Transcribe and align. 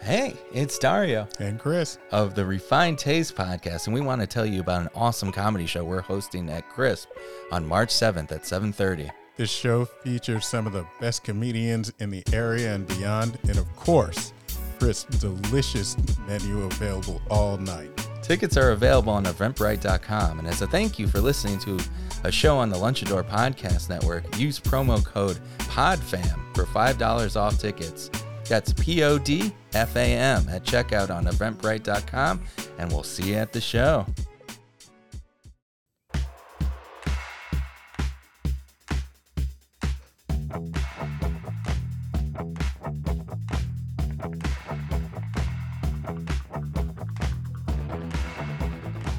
Hey, 0.00 0.34
it's 0.52 0.78
Dario 0.78 1.26
And 1.40 1.58
Chris. 1.58 1.98
of 2.12 2.34
the 2.34 2.44
Refined 2.44 2.98
Taste 2.98 3.34
podcast, 3.34 3.86
and 3.86 3.94
we 3.94 4.00
want 4.00 4.20
to 4.20 4.26
tell 4.26 4.46
you 4.46 4.60
about 4.60 4.82
an 4.82 4.88
awesome 4.94 5.32
comedy 5.32 5.66
show 5.66 5.84
we're 5.84 6.00
hosting 6.00 6.48
at 6.48 6.68
Crisp 6.68 7.08
on 7.50 7.66
March 7.66 7.88
7th 7.90 8.30
at 8.30 8.42
7:30. 8.46 9.10
This 9.36 9.50
show 9.50 9.84
features 9.84 10.46
some 10.46 10.66
of 10.66 10.72
the 10.72 10.86
best 11.00 11.24
comedians 11.24 11.92
in 11.98 12.10
the 12.10 12.22
area 12.32 12.74
and 12.74 12.86
beyond, 12.86 13.38
and 13.48 13.58
of 13.58 13.74
course, 13.76 14.32
Crisp's 14.78 15.18
delicious 15.18 15.96
menu 16.26 16.62
available 16.64 17.20
all 17.28 17.56
night. 17.58 17.90
Tickets 18.22 18.56
are 18.56 18.70
available 18.72 19.12
on 19.12 19.24
eventbrite.com, 19.24 20.38
and 20.38 20.46
as 20.48 20.62
a 20.62 20.66
thank 20.66 20.98
you 20.98 21.06
for 21.08 21.20
listening 21.20 21.58
to 21.60 21.78
a 22.24 22.30
show 22.32 22.56
on 22.58 22.70
the 22.70 22.76
Lunchador 22.76 23.22
Podcast 23.28 23.88
Network, 23.88 24.38
use 24.38 24.58
promo 24.60 25.04
code 25.04 25.38
PODFAM 25.58 26.54
for 26.54 26.64
$5 26.64 27.36
off 27.36 27.58
tickets. 27.58 28.10
That's 28.48 28.72
P 28.72 29.02
O 29.02 29.18
D 29.18 29.52
F 29.74 29.96
A 29.96 30.04
M 30.04 30.48
at 30.48 30.64
checkout 30.64 31.10
on 31.10 31.24
eventbrite.com, 31.24 32.42
and 32.78 32.92
we'll 32.92 33.02
see 33.02 33.30
you 33.30 33.34
at 33.34 33.52
the 33.52 33.60
show. 33.60 34.06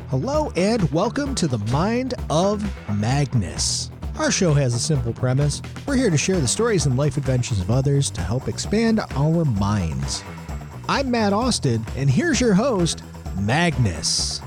Hello 0.10 0.52
and 0.56 0.90
welcome 0.92 1.36
to 1.36 1.48
the 1.48 1.60
Mind 1.72 2.14
of 2.30 2.64
Magnus. 2.98 3.92
Our 4.18 4.32
show 4.32 4.52
has 4.54 4.74
a 4.74 4.80
simple 4.80 5.14
premise. 5.14 5.62
We're 5.86 5.96
here 5.96 6.10
to 6.10 6.18
share 6.18 6.40
the 6.40 6.48
stories 6.48 6.88
and 6.88 6.98
life 6.98 7.18
adventures 7.18 7.62
of 7.62 7.70
others 7.70 8.10
to 8.12 8.22
help 8.22 8.48
expand 8.48 9.00
our 9.12 9.46
minds. 9.46 10.24
I'm 10.90 11.12
Matt 11.12 11.34
Austin, 11.34 11.86
and 11.96 12.10
here's 12.10 12.42
your 12.42 12.56
host, 12.56 13.04
Magnus. 13.40 14.42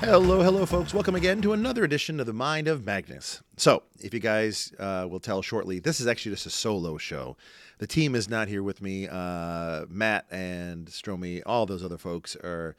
Hello, 0.00 0.42
hello, 0.42 0.64
folks. 0.64 0.94
Welcome 0.94 1.16
again 1.16 1.42
to 1.42 1.52
another 1.52 1.84
edition 1.84 2.18
of 2.18 2.24
the 2.24 2.32
Mind 2.32 2.66
of 2.66 2.86
Magnus. 2.86 3.42
So, 3.58 3.82
if 4.00 4.14
you 4.14 4.20
guys 4.20 4.72
uh, 4.78 5.06
will 5.08 5.20
tell 5.20 5.42
shortly, 5.42 5.78
this 5.78 6.00
is 6.00 6.06
actually 6.06 6.32
just 6.32 6.46
a 6.46 6.50
solo 6.50 6.96
show. 6.96 7.36
The 7.76 7.86
team 7.86 8.14
is 8.14 8.26
not 8.26 8.48
here 8.48 8.62
with 8.62 8.80
me. 8.80 9.06
Uh, 9.06 9.84
Matt 9.90 10.24
and 10.30 10.86
Stromy, 10.86 11.42
all 11.44 11.66
those 11.66 11.84
other 11.84 11.98
folks 11.98 12.36
are 12.36 12.74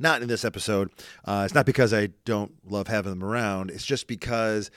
not 0.00 0.22
in 0.22 0.28
this 0.28 0.44
episode. 0.44 0.90
Uh, 1.24 1.42
it's 1.44 1.54
not 1.54 1.66
because 1.66 1.92
I 1.92 2.08
don't 2.24 2.52
love 2.64 2.88
having 2.88 3.10
them 3.10 3.24
around. 3.24 3.70
It's 3.70 3.84
just 3.84 4.06
because 4.06 4.70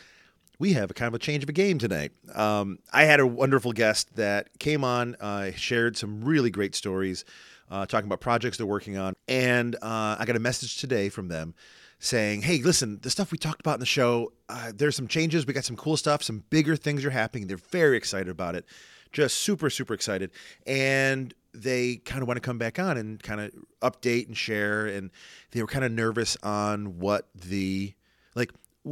we 0.60 0.74
have 0.74 0.92
a 0.92 0.94
kind 0.94 1.08
of 1.08 1.14
a 1.14 1.20
change 1.20 1.44
of 1.44 1.50
a 1.50 1.54
game 1.54 1.78
tonight. 1.78 2.12
Um, 2.34 2.80
I 2.92 3.04
had 3.04 3.20
a 3.20 3.28
wonderful 3.28 3.74
guest 3.74 4.16
that 4.16 4.58
came 4.60 4.84
on, 4.84 5.16
uh, 5.20 5.52
shared 5.56 5.98
some 5.98 6.24
really 6.24 6.50
great 6.50 6.76
stories, 6.76 7.26
uh, 7.70 7.86
talking 7.86 8.08
about 8.08 8.22
projects 8.22 8.58
they're 8.58 8.66
working 8.66 8.98
on, 8.98 9.14
and 9.28 9.76
uh, 9.76 10.16
I 10.20 10.24
got 10.26 10.36
a 10.36 10.40
message 10.40 10.78
today 10.78 11.10
from 11.10 11.28
them 11.28 11.54
saying, 12.00 12.44
"Hey, 12.44 12.62
listen, 12.62 13.00
the 13.02 13.10
stuff 13.10 13.32
we 13.32 13.38
talked 13.38 13.60
about 13.60 13.76
in 13.76 13.80
the 13.80 13.86
show, 13.86 14.32
uh, 14.50 14.72
there's 14.74 14.96
some 14.96 15.08
changes. 15.08 15.46
We 15.46 15.54
got 15.54 15.66
some 15.66 15.76
cool 15.76 15.98
stuff. 15.98 16.24
Some 16.24 16.44
bigger 16.50 16.76
things 16.76 17.04
are 17.06 17.10
happening. 17.10 17.48
They're 17.48 17.58
very 17.58 17.98
excited 17.98 18.30
about 18.30 18.56
it, 18.56 18.66
just 19.12 19.38
super, 19.38 19.70
super 19.70 19.94
excited, 19.94 20.32
and." 20.66 21.34
They 21.54 21.96
kind 21.96 22.22
of 22.22 22.28
want 22.28 22.38
to 22.38 22.42
come 22.42 22.60
back 22.60 22.78
on 22.78 22.98
and 22.98 23.24
kind 23.24 23.42
of 23.42 23.52
update 23.82 24.28
and 24.28 24.38
share, 24.38 24.86
and 24.86 25.10
they 25.50 25.62
were 25.64 25.68
kind 25.68 25.84
of 25.84 25.92
nervous 25.92 26.38
on 26.44 27.00
what 27.00 27.30
the 27.34 27.96
like 28.36 28.52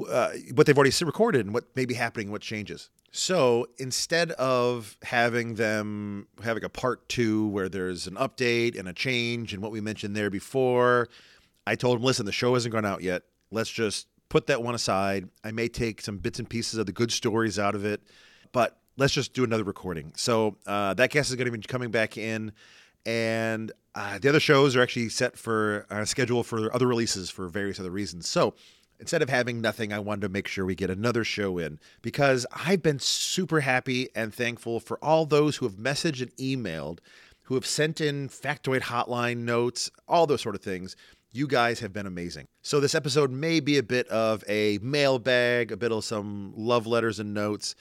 uh, 0.10 0.32
what 0.56 0.66
they've 0.66 0.76
already 0.76 1.06
recorded 1.06 1.46
and 1.46 1.54
what 1.54 1.76
may 1.76 1.86
be 1.86 1.94
happening, 1.94 2.32
what 2.32 2.42
changes. 2.42 2.90
So 3.12 3.68
instead 3.78 4.32
of 4.32 4.98
having 5.04 5.56
them 5.56 6.28
having 6.44 6.64
a 6.64 6.70
part 6.70 7.08
two 7.08 7.48
where 7.48 7.70
there's 7.70 8.08
an 8.08 8.16
update 8.16 8.78
and 8.78 8.88
a 8.90 8.94
change 8.94 9.54
and 9.54 9.62
what 9.62 9.72
we 9.72 9.80
mentioned 9.80 10.16
there 10.16 10.30
before, 10.30 11.08
I 11.66 11.76
told 11.76 11.98
them, 11.98 12.04
listen, 12.04 12.26
the 12.26 12.32
show 12.32 12.56
hasn't 12.56 12.74
gone 12.74 12.86
out 12.86 13.02
yet. 13.02 13.24
Let's 13.52 13.70
just 13.70 14.08
put 14.28 14.48
that 14.48 14.64
one 14.64 14.76
aside. 14.76 15.30
I 15.44 15.52
may 15.52 15.68
take 15.68 16.02
some 16.02 16.18
bits 16.18 16.40
and 16.40 16.50
pieces 16.50 16.78
of 16.78 16.88
the 16.88 16.92
good 16.92 17.12
stories 17.12 17.58
out 17.58 17.76
of 17.76 17.86
it, 17.86 18.02
but 18.52 18.78
let's 18.98 19.14
just 19.14 19.34
do 19.34 19.44
another 19.44 19.64
recording. 19.64 20.14
So 20.16 20.58
uh, 20.66 20.94
that 20.96 21.12
guest 21.12 21.30
is 21.30 21.36
going 21.36 21.52
to 21.52 21.58
be 21.58 21.62
coming 21.62 21.92
back 21.92 22.18
in, 22.18 22.52
and 23.06 23.72
uh, 23.94 24.20
the 24.20 24.30
other 24.30 24.40
shows 24.40 24.76
are 24.76 24.82
actually 24.82 25.10
set 25.10 25.38
for 25.38 25.86
uh, 25.90 26.06
schedule 26.06 26.44
for 26.44 26.74
other 26.74 26.88
releases 26.88 27.30
for 27.30 27.48
various 27.48 27.80
other 27.80 27.92
reasons. 27.92 28.28
So 28.28 28.54
instead 29.00 29.22
of 29.22 29.30
having 29.30 29.62
nothing, 29.62 29.94
I 29.94 30.00
wanted 30.00 30.22
to 30.22 30.30
make 30.30 30.48
sure 30.48 30.66
we 30.66 30.76
get 30.76 30.90
another 30.90 31.24
show 31.24 31.58
in 31.58 31.80
because 32.02 32.46
I've 32.52 32.82
been 32.82 33.00
super 33.00 33.62
happy 33.62 34.10
and 34.16 34.34
thankful 34.34 34.80
for 34.80 34.98
all 35.04 35.26
those 35.26 35.58
who 35.58 35.66
have 35.66 35.76
messaged 35.76 36.22
and 36.22 36.36
emailed, 36.38 37.00
who 37.44 37.56
have 37.56 37.66
sent 37.66 38.02
in 38.02 38.30
factoid 38.30 38.82
hotline 38.82 39.40
notes, 39.40 39.92
all 40.08 40.26
those 40.26 40.42
sort 40.42 40.56
of 40.56 40.62
things. 40.62 40.96
You 41.32 41.48
guys 41.48 41.82
have 41.82 41.92
been 41.92 42.08
amazing. 42.08 42.48
So, 42.62 42.80
this 42.80 42.96
episode 42.96 43.30
may 43.30 43.60
be 43.60 43.78
a 43.78 43.84
bit 43.84 44.08
of 44.08 44.42
a 44.48 44.80
mailbag, 44.82 45.74
a 45.74 45.76
bit 45.76 45.92
of 45.92 46.06
some 46.06 46.54
love 46.56 46.88
letters 46.88 47.20
and 47.20 47.34
notes. 47.34 47.76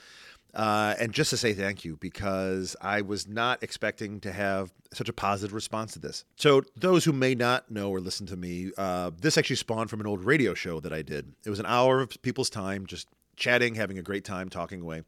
Uh, 0.54 0.94
and 1.00 1.12
just 1.12 1.31
to 1.31 1.37
say 1.37 1.53
thank 1.53 1.84
you 1.84 1.97
because 2.00 2.76
I 2.81 3.00
was 3.03 3.26
not 3.26 3.62
expecting 3.62 4.20
to 4.20 4.32
have 4.32 4.72
such 4.92 5.09
a 5.09 5.12
positive 5.12 5.53
response 5.53 5.94
to 5.94 5.98
this. 5.98 6.25
So, 6.37 6.62
those 6.76 7.04
who 7.04 7.12
may 7.12 7.34
not 7.34 7.70
know 7.70 7.91
or 7.91 7.98
listen 7.98 8.26
to 8.26 8.37
me, 8.37 8.70
uh, 8.78 9.10
this 9.20 9.37
actually 9.37 9.56
spawned 9.56 9.91
from 9.91 10.00
an 10.00 10.06
old 10.06 10.25
radio 10.25 10.54
show 10.54 10.78
that 10.81 10.92
I 10.92 11.03
did. 11.03 11.32
It 11.44 11.50
was 11.50 11.59
an 11.59 11.66
hour 11.66 12.00
of 12.00 12.10
people's 12.22 12.50
time, 12.50 12.87
just 12.87 13.09
chatting, 13.37 13.75
having 13.75 13.98
a 13.98 14.03
great 14.03 14.25
time, 14.25 14.48
talking 14.48 14.81
away. 14.81 15.03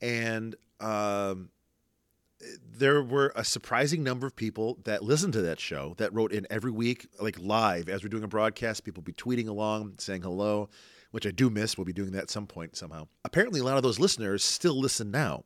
And 0.00 0.54
um, 0.78 1.50
there 2.76 3.02
were 3.02 3.32
a 3.34 3.44
surprising 3.44 4.04
number 4.04 4.28
of 4.28 4.36
people 4.36 4.78
that 4.84 5.02
listened 5.02 5.32
to 5.32 5.42
that 5.42 5.58
show 5.58 5.94
that 5.96 6.12
wrote 6.12 6.32
in 6.32 6.46
every 6.50 6.70
week, 6.70 7.08
like 7.20 7.38
live 7.40 7.88
as 7.88 8.04
we're 8.04 8.10
doing 8.10 8.22
a 8.22 8.28
broadcast. 8.28 8.84
People 8.84 9.02
be 9.02 9.12
tweeting 9.12 9.48
along, 9.48 9.94
saying 9.98 10.22
hello 10.22 10.68
which 11.14 11.28
I 11.28 11.30
do 11.30 11.48
miss. 11.48 11.78
We'll 11.78 11.84
be 11.84 11.92
doing 11.92 12.10
that 12.10 12.24
at 12.24 12.30
some 12.30 12.48
point 12.48 12.74
somehow. 12.74 13.06
Apparently, 13.24 13.60
a 13.60 13.62
lot 13.62 13.76
of 13.76 13.84
those 13.84 14.00
listeners 14.00 14.42
still 14.42 14.76
listen 14.76 15.12
now. 15.12 15.44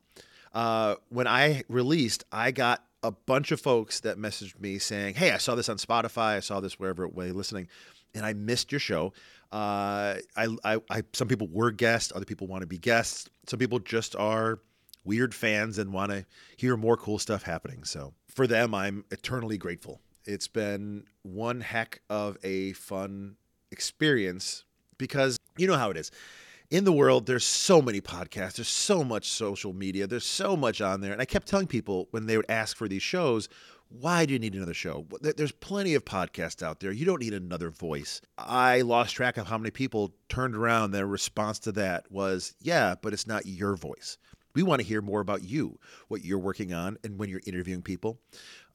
Uh, 0.54 0.94
when 1.10 1.26
I 1.26 1.62
released, 1.68 2.24
I 2.32 2.52
got 2.52 2.82
a 3.02 3.10
bunch 3.10 3.52
of 3.52 3.60
folks 3.60 4.00
that 4.00 4.16
messaged 4.16 4.58
me 4.58 4.78
saying, 4.78 5.16
"Hey, 5.16 5.30
I 5.30 5.36
saw 5.36 5.54
this 5.54 5.68
on 5.68 5.76
Spotify. 5.76 6.36
I 6.36 6.40
saw 6.40 6.60
this 6.60 6.80
wherever 6.80 7.04
it 7.04 7.14
way 7.14 7.32
listening, 7.32 7.68
and 8.14 8.24
I 8.24 8.32
missed 8.32 8.72
your 8.72 8.78
show." 8.78 9.12
Uh, 9.52 10.16
I, 10.34 10.56
I, 10.64 10.78
I, 10.88 11.02
some 11.12 11.28
people 11.28 11.48
were 11.48 11.70
guests, 11.70 12.12
other 12.14 12.24
people 12.24 12.46
want 12.46 12.62
to 12.62 12.66
be 12.66 12.78
guests. 12.78 13.28
Some 13.46 13.58
people 13.58 13.78
just 13.78 14.16
are 14.16 14.60
weird 15.04 15.34
fans 15.34 15.76
and 15.76 15.92
want 15.92 16.12
to 16.12 16.24
hear 16.56 16.78
more 16.78 16.96
cool 16.96 17.18
stuff 17.18 17.42
happening. 17.42 17.84
So 17.84 18.14
for 18.26 18.46
them, 18.46 18.74
I'm 18.74 19.04
eternally 19.10 19.58
grateful. 19.58 20.00
It's 20.24 20.48
been 20.48 21.04
one 21.22 21.60
heck 21.60 22.00
of 22.08 22.38
a 22.42 22.72
fun 22.72 23.36
experience 23.70 24.64
because 24.98 25.38
you 25.56 25.66
know 25.66 25.76
how 25.76 25.90
it 25.90 25.96
is. 25.96 26.10
In 26.70 26.84
the 26.84 26.92
world, 26.92 27.24
there's 27.24 27.46
so 27.46 27.80
many 27.80 28.00
podcasts, 28.02 28.56
there's 28.56 28.68
so 28.68 29.02
much 29.02 29.30
social 29.30 29.72
media, 29.72 30.06
there's 30.06 30.26
so 30.26 30.54
much 30.54 30.82
on 30.82 31.00
there. 31.00 31.12
And 31.12 31.22
I 31.22 31.24
kept 31.24 31.48
telling 31.48 31.66
people 31.66 32.08
when 32.10 32.26
they 32.26 32.36
would 32.36 32.50
ask 32.50 32.76
for 32.76 32.88
these 32.88 33.02
shows, 33.02 33.48
why 33.88 34.26
do 34.26 34.34
you 34.34 34.38
need 34.38 34.54
another 34.54 34.74
show? 34.74 35.06
There's 35.22 35.50
plenty 35.52 35.94
of 35.94 36.04
podcasts 36.04 36.62
out 36.62 36.80
there. 36.80 36.92
You 36.92 37.06
don't 37.06 37.22
need 37.22 37.32
another 37.32 37.70
voice. 37.70 38.20
I 38.36 38.82
lost 38.82 39.14
track 39.14 39.38
of 39.38 39.46
how 39.46 39.56
many 39.56 39.70
people 39.70 40.12
turned 40.28 40.54
around. 40.54 40.90
Their 40.90 41.06
response 41.06 41.58
to 41.60 41.72
that 41.72 42.12
was, 42.12 42.54
yeah, 42.60 42.96
but 43.00 43.14
it's 43.14 43.26
not 43.26 43.46
your 43.46 43.76
voice. 43.76 44.18
We 44.54 44.62
want 44.62 44.82
to 44.82 44.86
hear 44.86 45.00
more 45.00 45.20
about 45.20 45.42
you, 45.42 45.78
what 46.08 46.24
you're 46.24 46.38
working 46.38 46.74
on, 46.74 46.98
and 47.02 47.18
when 47.18 47.30
you're 47.30 47.40
interviewing 47.46 47.80
people. 47.80 48.18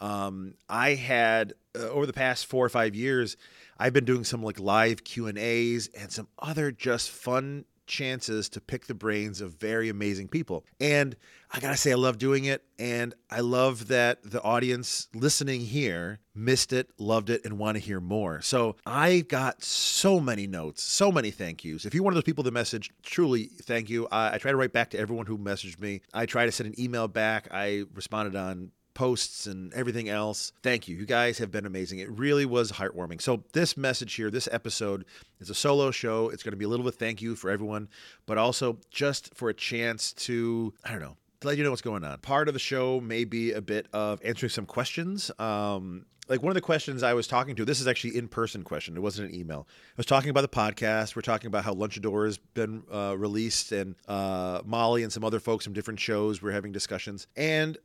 Um, 0.02 0.56
I 0.70 0.96
had 0.96 1.54
uh, 1.78 1.90
over 1.90 2.06
the 2.06 2.14
past 2.14 2.46
four 2.46 2.66
or 2.66 2.70
five 2.70 2.96
years, 2.96 3.38
I've 3.78 3.94
been 3.94 4.06
doing 4.06 4.24
some 4.24 4.44
like 4.44 4.60
live 4.60 5.04
Q 5.04 5.28
and 5.28 5.38
A's 5.38 5.90
and 5.98 6.12
some 6.12 6.28
other 6.40 6.72
just 6.72 7.10
fun 7.10 7.66
chances 7.86 8.50
to 8.50 8.62
pick 8.62 8.88
the 8.88 8.94
brains 8.94 9.42
of 9.42 9.56
very 9.56 9.90
amazing 9.90 10.28
people. 10.28 10.66
And 10.80 11.16
I 11.52 11.60
gotta 11.60 11.78
say, 11.78 11.92
I 11.92 11.96
love 11.96 12.18
doing 12.18 12.46
it, 12.46 12.64
and 12.80 13.14
I 13.30 13.42
love 13.42 13.90
that 13.90 14.24
the 14.24 14.42
audience 14.42 15.08
listening 15.14 15.62
here 15.62 16.20
missed 16.34 16.74
it, 16.74 16.90
loved 16.98 17.30
it, 17.30 17.42
and 17.46 17.60
want 17.60 17.76
to 17.76 17.80
hear 17.84 18.00
more. 18.00 18.42
So 18.42 18.76
I 18.86 19.20
got 19.22 19.64
so 19.64 20.20
many 20.20 20.48
notes, 20.48 20.82
so 20.82 21.12
many 21.12 21.30
thank 21.30 21.64
yous. 21.64 21.86
If 21.86 21.94
you're 21.94 22.04
one 22.04 22.14
of 22.14 22.16
those 22.16 22.24
people 22.24 22.44
that 22.46 22.54
messaged, 22.54 22.90
truly 23.04 23.50
thank 23.64 23.90
you. 23.90 24.08
I, 24.12 24.36
I 24.36 24.38
try 24.38 24.52
to 24.52 24.58
write 24.58 24.74
back 24.74 24.90
to 24.92 25.00
everyone 25.00 25.26
who 25.26 25.38
messaged 25.38 25.80
me. 25.80 26.02
I 26.14 26.26
try 26.26 26.46
to 26.46 26.52
send 26.52 26.74
an 26.74 26.80
email 26.80 27.08
back. 27.08 27.50
I 27.52 27.84
responded 27.94 28.36
on 28.36 28.72
posts 28.94 29.48
and 29.48 29.74
everything 29.74 30.10
else. 30.10 30.52
Thank 30.62 30.88
you. 30.88 30.96
You 30.96 31.06
guys 31.06 31.38
have 31.38 31.52
been 31.52 31.66
amazing. 31.66 32.00
It 32.00 32.10
really 32.10 32.46
was 32.46 32.72
heartwarming. 32.72 33.22
So, 33.22 33.44
this 33.54 33.78
message 33.78 34.14
here, 34.14 34.30
this 34.30 34.50
episode 34.52 35.06
is 35.40 35.50
a 35.50 35.56
solo 35.56 35.92
show. 35.92 36.30
It's 36.30 36.44
going 36.44 36.52
to 36.52 36.58
be 36.58 36.66
a 36.66 36.68
little 36.68 36.86
bit 36.86 36.96
thank 36.96 37.22
you 37.22 37.36
for 37.36 37.50
everyone, 37.50 37.90
but 38.26 38.38
also 38.38 38.80
just 38.90 39.34
for 39.36 39.50
a 39.50 39.54
chance 39.54 40.14
to, 40.14 40.74
I 40.84 40.92
don't 40.92 41.02
know, 41.02 41.18
to 41.42 41.48
let 41.48 41.58
you 41.58 41.64
know 41.64 41.70
what's 41.70 41.82
going 41.82 42.04
on. 42.04 42.18
Part 42.20 42.48
of 42.48 42.54
the 42.54 42.60
show 42.60 43.00
may 43.00 43.26
be 43.26 43.52
a 43.52 43.62
bit 43.62 43.88
of 43.94 44.20
answering 44.24 44.50
some 44.50 44.66
questions. 44.66 45.32
Um, 45.40 46.06
like 46.30 46.42
one 46.42 46.52
of 46.52 46.56
the 46.56 46.62
questions 46.62 47.04
I 47.04 47.14
was 47.14 47.28
talking 47.28 47.56
to, 47.58 47.66
this 47.66 47.82
is 47.82 47.88
actually 47.88 48.18
in 48.18 48.28
person 48.28 48.64
question. 48.64 48.96
It 48.96 49.02
wasn't 49.02 49.30
an 49.30 49.38
email. 49.38 49.68
I 49.70 49.94
was 49.98 50.06
talking 50.06 50.30
about 50.30 50.42
the 50.42 50.48
podcast. 50.48 51.16
We're 51.16 51.22
talking 51.22 51.48
about 51.48 51.66
how 51.66 51.74
Lunchador 51.74 52.26
has 52.26 52.38
been 52.38 52.84
uh, 52.92 53.16
released, 53.18 53.72
and 53.72 53.96
uh, 54.08 54.62
Molly 54.66 55.04
and 55.04 55.12
some 55.12 55.24
other 55.24 55.40
folks 55.40 55.66
from 55.66 55.74
different 55.74 56.00
shows. 56.00 56.42
We're 56.42 56.52
having 56.52 56.72
discussions, 56.72 57.28
and 57.36 57.78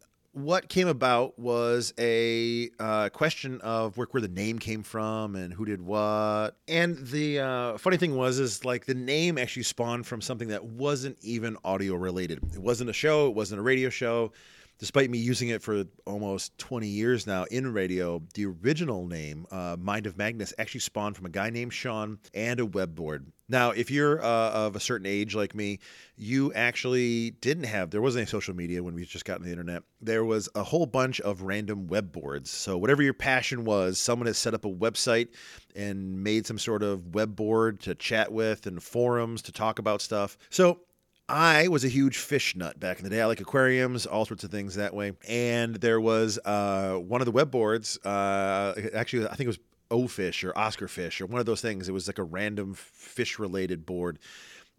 what 0.44 0.68
came 0.68 0.88
about 0.88 1.38
was 1.38 1.92
a 1.98 2.70
uh, 2.78 3.08
question 3.10 3.60
of 3.60 3.96
where, 3.96 4.06
where 4.10 4.20
the 4.20 4.28
name 4.28 4.58
came 4.58 4.82
from 4.82 5.34
and 5.34 5.52
who 5.52 5.64
did 5.64 5.80
what. 5.80 6.56
And 6.66 6.98
the 7.06 7.40
uh, 7.40 7.78
funny 7.78 7.96
thing 7.96 8.16
was, 8.16 8.38
is 8.38 8.64
like 8.64 8.86
the 8.86 8.94
name 8.94 9.38
actually 9.38 9.64
spawned 9.64 10.06
from 10.06 10.20
something 10.20 10.48
that 10.48 10.64
wasn't 10.64 11.18
even 11.22 11.56
audio 11.64 11.94
related. 11.94 12.40
It 12.54 12.60
wasn't 12.60 12.90
a 12.90 12.92
show. 12.92 13.28
It 13.28 13.34
wasn't 13.34 13.60
a 13.60 13.62
radio 13.62 13.90
show 13.90 14.32
despite 14.78 15.10
me 15.10 15.18
using 15.18 15.48
it 15.48 15.62
for 15.62 15.84
almost 16.06 16.56
20 16.58 16.86
years 16.86 17.26
now 17.26 17.44
in 17.44 17.72
radio, 17.72 18.22
the 18.34 18.46
original 18.46 19.06
name, 19.06 19.46
uh, 19.50 19.76
Mind 19.78 20.06
of 20.06 20.16
Magnus, 20.16 20.54
actually 20.58 20.80
spawned 20.80 21.16
from 21.16 21.26
a 21.26 21.30
guy 21.30 21.50
named 21.50 21.72
Sean 21.72 22.18
and 22.32 22.60
a 22.60 22.66
web 22.66 22.94
board. 22.94 23.26
Now, 23.50 23.70
if 23.70 23.90
you're 23.90 24.22
uh, 24.22 24.50
of 24.50 24.76
a 24.76 24.80
certain 24.80 25.06
age 25.06 25.34
like 25.34 25.54
me, 25.54 25.78
you 26.16 26.52
actually 26.52 27.30
didn't 27.30 27.64
have, 27.64 27.90
there 27.90 28.02
wasn't 28.02 28.22
any 28.22 28.30
social 28.30 28.54
media 28.54 28.82
when 28.82 28.94
we 28.94 29.06
just 29.06 29.24
got 29.24 29.38
on 29.38 29.44
the 29.44 29.50
internet. 29.50 29.84
There 30.02 30.24
was 30.24 30.50
a 30.54 30.62
whole 30.62 30.84
bunch 30.84 31.18
of 31.22 31.40
random 31.40 31.86
web 31.86 32.12
boards. 32.12 32.50
So, 32.50 32.76
whatever 32.76 33.02
your 33.02 33.14
passion 33.14 33.64
was, 33.64 33.98
someone 33.98 34.26
has 34.26 34.36
set 34.36 34.52
up 34.52 34.66
a 34.66 34.70
website 34.70 35.28
and 35.74 36.22
made 36.22 36.46
some 36.46 36.58
sort 36.58 36.82
of 36.82 37.14
web 37.14 37.34
board 37.34 37.80
to 37.80 37.94
chat 37.94 38.32
with 38.32 38.66
and 38.66 38.82
forums 38.82 39.40
to 39.42 39.52
talk 39.52 39.78
about 39.78 40.02
stuff. 40.02 40.36
So, 40.50 40.80
I 41.28 41.68
was 41.68 41.84
a 41.84 41.88
huge 41.88 42.16
fish 42.16 42.56
nut 42.56 42.80
back 42.80 42.98
in 42.98 43.04
the 43.04 43.10
day. 43.10 43.20
I 43.20 43.26
like 43.26 43.40
aquariums, 43.40 44.06
all 44.06 44.24
sorts 44.24 44.44
of 44.44 44.50
things 44.50 44.76
that 44.76 44.94
way. 44.94 45.12
And 45.28 45.76
there 45.76 46.00
was 46.00 46.38
uh, 46.44 46.94
one 46.94 47.20
of 47.20 47.26
the 47.26 47.32
web 47.32 47.50
boards. 47.50 47.98
Uh, 48.04 48.74
actually, 48.94 49.26
I 49.26 49.34
think 49.34 49.40
it 49.42 49.48
was 49.48 49.58
O 49.90 50.08
Fish 50.08 50.42
or 50.42 50.56
Oscar 50.58 50.88
Fish 50.88 51.20
or 51.20 51.26
one 51.26 51.40
of 51.40 51.46
those 51.46 51.60
things. 51.60 51.88
It 51.88 51.92
was 51.92 52.06
like 52.06 52.18
a 52.18 52.24
random 52.24 52.74
fish 52.74 53.38
related 53.38 53.86
board, 53.86 54.18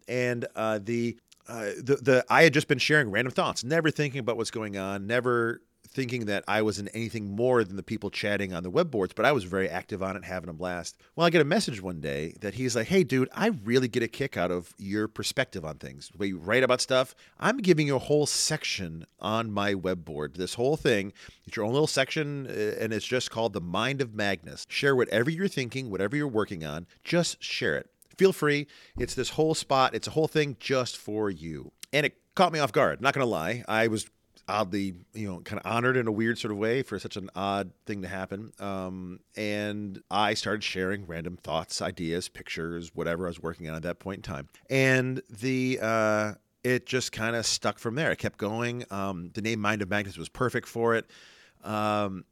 and 0.08 0.46
uh, 0.56 0.80
the. 0.82 1.16
Uh, 1.48 1.72
the 1.78 1.96
the 2.00 2.24
I 2.30 2.44
had 2.44 2.54
just 2.54 2.68
been 2.68 2.78
sharing 2.78 3.10
random 3.10 3.32
thoughts, 3.32 3.64
never 3.64 3.90
thinking 3.90 4.20
about 4.20 4.36
what's 4.36 4.52
going 4.52 4.76
on, 4.76 5.08
never 5.08 5.62
thinking 5.92 6.26
that 6.26 6.44
I 6.46 6.62
was 6.62 6.78
in 6.78 6.88
anything 6.88 7.34
more 7.34 7.64
than 7.64 7.76
the 7.76 7.82
people 7.82 8.10
chatting 8.10 8.52
on 8.52 8.62
the 8.62 8.70
web 8.70 8.90
boards, 8.90 9.12
but 9.12 9.24
I 9.24 9.32
was 9.32 9.44
very 9.44 9.68
active 9.68 10.02
on 10.02 10.16
it, 10.16 10.24
having 10.24 10.48
a 10.48 10.52
blast. 10.52 10.96
Well, 11.16 11.26
I 11.26 11.30
get 11.30 11.40
a 11.40 11.44
message 11.44 11.82
one 11.82 12.00
day 12.00 12.34
that 12.40 12.54
he's 12.54 12.76
like, 12.76 12.86
Hey, 12.86 13.02
dude, 13.02 13.28
I 13.34 13.48
really 13.64 13.88
get 13.88 14.02
a 14.02 14.08
kick 14.08 14.36
out 14.36 14.50
of 14.50 14.72
your 14.78 15.08
perspective 15.08 15.64
on 15.64 15.76
things. 15.76 16.08
The 16.08 16.18
way 16.18 16.26
you 16.28 16.38
write 16.38 16.62
about 16.62 16.80
stuff, 16.80 17.14
I'm 17.38 17.58
giving 17.58 17.86
you 17.86 17.96
a 17.96 18.00
whole 18.00 18.26
section 18.26 19.04
on 19.18 19.50
my 19.50 19.74
web 19.74 20.04
board. 20.04 20.34
This 20.36 20.54
whole 20.54 20.76
thing, 20.76 21.12
it's 21.44 21.56
your 21.56 21.64
own 21.64 21.72
little 21.72 21.86
section, 21.86 22.46
uh, 22.46 22.76
and 22.80 22.92
it's 22.92 23.06
just 23.06 23.30
called 23.30 23.52
The 23.52 23.60
Mind 23.60 24.00
of 24.00 24.14
Magnus. 24.14 24.66
Share 24.68 24.94
whatever 24.94 25.30
you're 25.30 25.48
thinking, 25.48 25.90
whatever 25.90 26.16
you're 26.16 26.28
working 26.28 26.64
on, 26.64 26.86
just 27.02 27.42
share 27.42 27.76
it. 27.76 27.90
Feel 28.16 28.32
free. 28.32 28.66
It's 28.98 29.14
this 29.14 29.30
whole 29.30 29.54
spot, 29.54 29.94
it's 29.94 30.06
a 30.06 30.10
whole 30.10 30.28
thing 30.28 30.56
just 30.60 30.98
for 30.98 31.30
you. 31.30 31.72
And 31.92 32.06
it 32.06 32.18
caught 32.34 32.52
me 32.52 32.58
off 32.58 32.70
guard. 32.70 33.00
Not 33.00 33.14
going 33.14 33.24
to 33.24 33.30
lie. 33.30 33.64
I 33.66 33.88
was 33.88 34.06
oddly, 34.50 34.94
you 35.14 35.28
know, 35.28 35.40
kind 35.40 35.60
of 35.62 35.70
honored 35.70 35.96
in 35.96 36.06
a 36.06 36.12
weird 36.12 36.38
sort 36.38 36.52
of 36.52 36.58
way 36.58 36.82
for 36.82 36.98
such 36.98 37.16
an 37.16 37.30
odd 37.34 37.70
thing 37.86 38.02
to 38.02 38.08
happen. 38.08 38.52
Um, 38.58 39.20
and 39.36 40.02
I 40.10 40.34
started 40.34 40.62
sharing 40.62 41.06
random 41.06 41.36
thoughts, 41.36 41.80
ideas, 41.80 42.28
pictures, 42.28 42.90
whatever 42.94 43.26
I 43.26 43.28
was 43.28 43.40
working 43.40 43.68
on 43.68 43.76
at 43.76 43.82
that 43.82 43.98
point 43.98 44.18
in 44.18 44.22
time. 44.22 44.48
And 44.68 45.22
the 45.30 45.78
uh, 45.80 46.34
it 46.64 46.86
just 46.86 47.12
kind 47.12 47.36
of 47.36 47.46
stuck 47.46 47.78
from 47.78 47.94
there. 47.94 48.10
It 48.10 48.18
kept 48.18 48.38
going. 48.38 48.84
Um, 48.90 49.30
the 49.34 49.42
name 49.42 49.60
Mind 49.60 49.82
of 49.82 49.88
Magnus 49.88 50.18
was 50.18 50.28
perfect 50.28 50.68
for 50.68 50.94
it. 50.94 51.06
Um, 51.64 52.24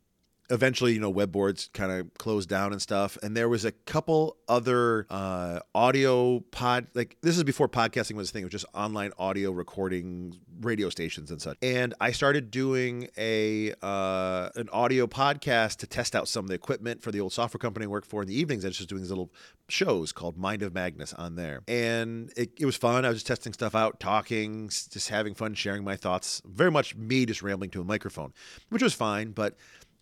eventually, 0.50 0.94
you 0.94 1.00
know, 1.00 1.10
web 1.10 1.32
boards 1.32 1.70
kind 1.72 1.92
of 1.92 2.12
closed 2.14 2.48
down 2.48 2.72
and 2.72 2.80
stuff. 2.80 3.18
And 3.22 3.36
there 3.36 3.48
was 3.48 3.64
a 3.64 3.72
couple 3.72 4.36
other 4.48 5.06
uh, 5.10 5.60
audio 5.74 6.40
pod, 6.50 6.86
like 6.94 7.16
this 7.22 7.36
is 7.36 7.44
before 7.44 7.68
podcasting 7.68 8.14
was 8.14 8.30
a 8.30 8.32
thing. 8.32 8.42
It 8.42 8.46
was 8.46 8.52
just 8.52 8.66
online 8.74 9.12
audio 9.18 9.50
recording 9.50 10.38
radio 10.60 10.88
stations 10.90 11.30
and 11.30 11.40
such. 11.40 11.56
And 11.62 11.94
I 12.00 12.12
started 12.12 12.50
doing 12.50 13.08
a 13.16 13.72
uh, 13.82 14.50
an 14.56 14.68
audio 14.72 15.06
podcast 15.06 15.76
to 15.78 15.86
test 15.86 16.16
out 16.16 16.28
some 16.28 16.44
of 16.44 16.48
the 16.48 16.54
equipment 16.54 17.02
for 17.02 17.12
the 17.12 17.20
old 17.20 17.32
software 17.32 17.58
company 17.58 17.84
I 17.84 17.88
worked 17.88 18.08
for 18.08 18.22
in 18.22 18.28
the 18.28 18.38
evenings. 18.38 18.64
I 18.64 18.68
was 18.68 18.76
just 18.76 18.88
doing 18.88 19.02
these 19.02 19.10
little 19.10 19.30
shows 19.68 20.12
called 20.12 20.38
Mind 20.38 20.62
of 20.62 20.74
Magnus 20.74 21.12
on 21.14 21.36
there. 21.36 21.62
And 21.68 22.32
it, 22.36 22.52
it 22.58 22.66
was 22.66 22.76
fun. 22.76 23.04
I 23.04 23.08
was 23.08 23.18
just 23.18 23.26
testing 23.26 23.52
stuff 23.52 23.74
out, 23.74 24.00
talking, 24.00 24.68
just 24.68 25.08
having 25.10 25.34
fun, 25.34 25.54
sharing 25.54 25.84
my 25.84 25.96
thoughts. 25.96 26.40
Very 26.46 26.70
much 26.70 26.96
me 26.96 27.26
just 27.26 27.42
rambling 27.42 27.70
to 27.70 27.80
a 27.80 27.84
microphone, 27.84 28.32
which 28.70 28.82
was 28.82 28.94
fine. 28.94 29.32
But 29.32 29.56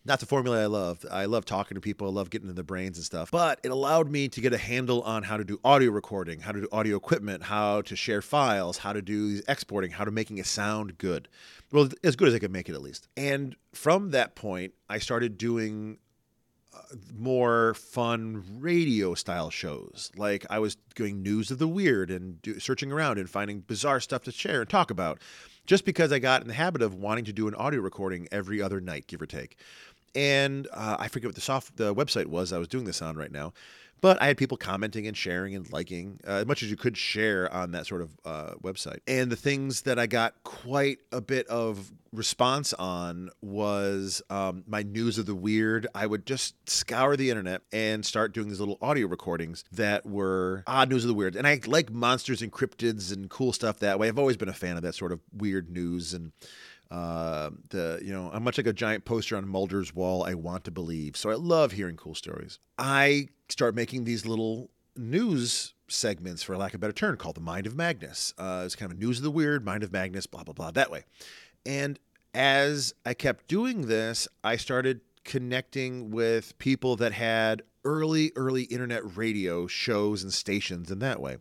not 0.07 0.21
the 0.21 0.25
formula 0.25 0.63
I 0.63 0.65
love. 0.67 1.05
I 1.11 1.25
love 1.25 1.43
talking 1.43 1.75
to 1.75 1.81
people. 1.81 2.07
I 2.07 2.11
love 2.11 2.29
getting 2.29 2.45
into 2.45 2.55
their 2.55 2.63
brains 2.63 2.97
and 2.97 3.05
stuff. 3.05 3.29
But 3.29 3.59
it 3.63 3.71
allowed 3.71 4.09
me 4.09 4.29
to 4.29 4.41
get 4.41 4.53
a 4.53 4.57
handle 4.57 5.01
on 5.01 5.23
how 5.23 5.35
to 5.35 5.43
do 5.43 5.59
audio 5.65 5.91
recording, 5.91 6.39
how 6.39 6.53
to 6.53 6.61
do 6.61 6.67
audio 6.71 6.95
equipment, 6.95 7.43
how 7.43 7.81
to 7.81 7.95
share 7.95 8.21
files, 8.21 8.77
how 8.77 8.93
to 8.93 9.01
do 9.01 9.27
these 9.27 9.43
exporting, 9.49 9.91
how 9.91 10.05
to 10.05 10.11
making 10.11 10.37
it 10.37 10.45
sound 10.45 10.97
good. 10.97 11.27
Well, 11.71 11.89
as 12.03 12.15
good 12.15 12.29
as 12.29 12.33
I 12.33 12.39
could 12.39 12.53
make 12.53 12.69
it 12.69 12.73
at 12.73 12.81
least. 12.81 13.09
And 13.17 13.55
from 13.73 14.11
that 14.11 14.35
point, 14.35 14.73
I 14.89 14.99
started 14.99 15.37
doing 15.37 15.97
uh, 16.73 16.95
more 17.13 17.73
fun 17.73 18.45
radio 18.59 19.13
style 19.13 19.49
shows. 19.49 20.11
Like 20.15 20.45
I 20.49 20.59
was 20.59 20.77
doing 20.95 21.21
news 21.21 21.51
of 21.51 21.59
the 21.59 21.67
weird 21.67 22.09
and 22.09 22.41
do, 22.41 22.59
searching 22.59 22.93
around 22.93 23.19
and 23.19 23.29
finding 23.29 23.59
bizarre 23.59 23.99
stuff 23.99 24.23
to 24.23 24.31
share 24.31 24.61
and 24.61 24.69
talk 24.69 24.89
about. 24.89 25.19
Just 25.65 25.83
because 25.83 26.13
I 26.13 26.19
got 26.19 26.41
in 26.41 26.47
the 26.47 26.53
habit 26.53 26.81
of 26.81 26.93
wanting 26.93 27.25
to 27.25 27.33
do 27.33 27.49
an 27.49 27.55
audio 27.55 27.81
recording 27.81 28.29
every 28.31 28.61
other 28.61 28.79
night, 28.79 29.05
give 29.07 29.21
or 29.21 29.25
take 29.25 29.57
and 30.15 30.67
uh, 30.73 30.97
I 30.99 31.07
forget 31.07 31.27
what 31.27 31.35
the 31.35 31.41
soft 31.41 31.77
the 31.77 31.93
website 31.93 32.27
was 32.27 32.53
I 32.53 32.57
was 32.57 32.67
doing 32.67 32.85
this 32.85 33.01
on 33.01 33.15
right 33.15 33.31
now, 33.31 33.53
but 34.01 34.21
I 34.21 34.27
had 34.27 34.37
people 34.37 34.57
commenting 34.57 35.07
and 35.07 35.17
sharing 35.17 35.55
and 35.55 35.71
liking 35.71 36.19
uh, 36.27 36.31
as 36.31 36.45
much 36.45 36.61
as 36.61 36.69
you 36.69 36.77
could 36.77 36.97
share 36.97 37.51
on 37.51 37.71
that 37.71 37.87
sort 37.87 38.01
of 38.01 38.11
uh, 38.25 38.51
website. 38.61 38.99
And 39.07 39.31
the 39.31 39.35
things 39.35 39.81
that 39.83 39.97
I 39.97 40.07
got 40.07 40.35
quite 40.43 40.99
a 41.11 41.21
bit 41.21 41.47
of 41.47 41.91
response 42.13 42.73
on 42.73 43.29
was 43.41 44.21
um, 44.29 44.63
my 44.67 44.83
news 44.83 45.17
of 45.17 45.25
the 45.25 45.35
weird. 45.35 45.87
I 45.95 46.05
would 46.05 46.25
just 46.25 46.55
scour 46.69 47.15
the 47.15 47.29
internet 47.29 47.61
and 47.71 48.05
start 48.05 48.33
doing 48.33 48.49
these 48.49 48.59
little 48.59 48.77
audio 48.81 49.07
recordings 49.07 49.63
that 49.71 50.05
were 50.05 50.63
odd 50.67 50.89
news 50.89 51.03
of 51.03 51.07
the 51.07 51.13
weird. 51.13 51.35
And 51.35 51.47
I 51.47 51.59
like 51.65 51.91
monsters 51.91 52.41
and 52.41 52.51
cryptids 52.51 53.11
and 53.11 53.29
cool 53.29 53.51
stuff 53.51 53.79
that 53.79 53.99
way. 53.99 54.07
I've 54.07 54.19
always 54.19 54.37
been 54.37 54.49
a 54.49 54.53
fan 54.53 54.77
of 54.77 54.83
that 54.83 54.93
sort 54.93 55.11
of 55.11 55.21
weird 55.33 55.71
news 55.71 56.13
and 56.13 56.31
uh, 56.91 57.49
the 57.69 57.99
you 58.03 58.13
know 58.13 58.29
I'm 58.33 58.43
much 58.43 58.57
like 58.57 58.67
a 58.67 58.73
giant 58.73 59.05
poster 59.05 59.37
on 59.37 59.47
Mulder's 59.47 59.93
wall. 59.93 60.23
I 60.23 60.33
want 60.33 60.63
to 60.65 60.71
believe, 60.71 61.17
so 61.17 61.29
I 61.29 61.35
love 61.35 61.73
hearing 61.73 61.97
cool 61.97 62.15
stories. 62.15 62.59
I 62.77 63.29
start 63.49 63.75
making 63.75 64.03
these 64.03 64.25
little 64.25 64.69
news 64.95 65.73
segments, 65.87 66.43
for 66.43 66.57
lack 66.57 66.73
of 66.73 66.75
a 66.75 66.79
better 66.79 66.93
term, 66.93 67.17
called 67.17 67.35
the 67.35 67.41
Mind 67.41 67.67
of 67.67 67.75
Magnus. 67.75 68.33
Uh, 68.37 68.63
it's 68.65 68.75
kind 68.75 68.91
of 68.91 68.97
news 68.97 69.17
of 69.17 69.23
the 69.23 69.31
weird, 69.31 69.65
Mind 69.65 69.83
of 69.83 69.91
Magnus, 69.91 70.25
blah 70.25 70.43
blah 70.43 70.53
blah, 70.53 70.71
that 70.71 70.91
way. 70.91 71.03
And 71.65 71.99
as 72.33 72.93
I 73.05 73.13
kept 73.13 73.47
doing 73.47 73.87
this, 73.87 74.27
I 74.43 74.57
started 74.57 75.01
connecting 75.23 76.09
with 76.09 76.57
people 76.57 76.95
that 76.95 77.11
had 77.11 77.61
early, 77.83 78.31
early 78.35 78.63
internet 78.63 79.17
radio 79.17 79.67
shows 79.67 80.23
and 80.23 80.33
stations 80.33 80.91
in 80.91 80.99
that 80.99 81.19
way. 81.21 81.37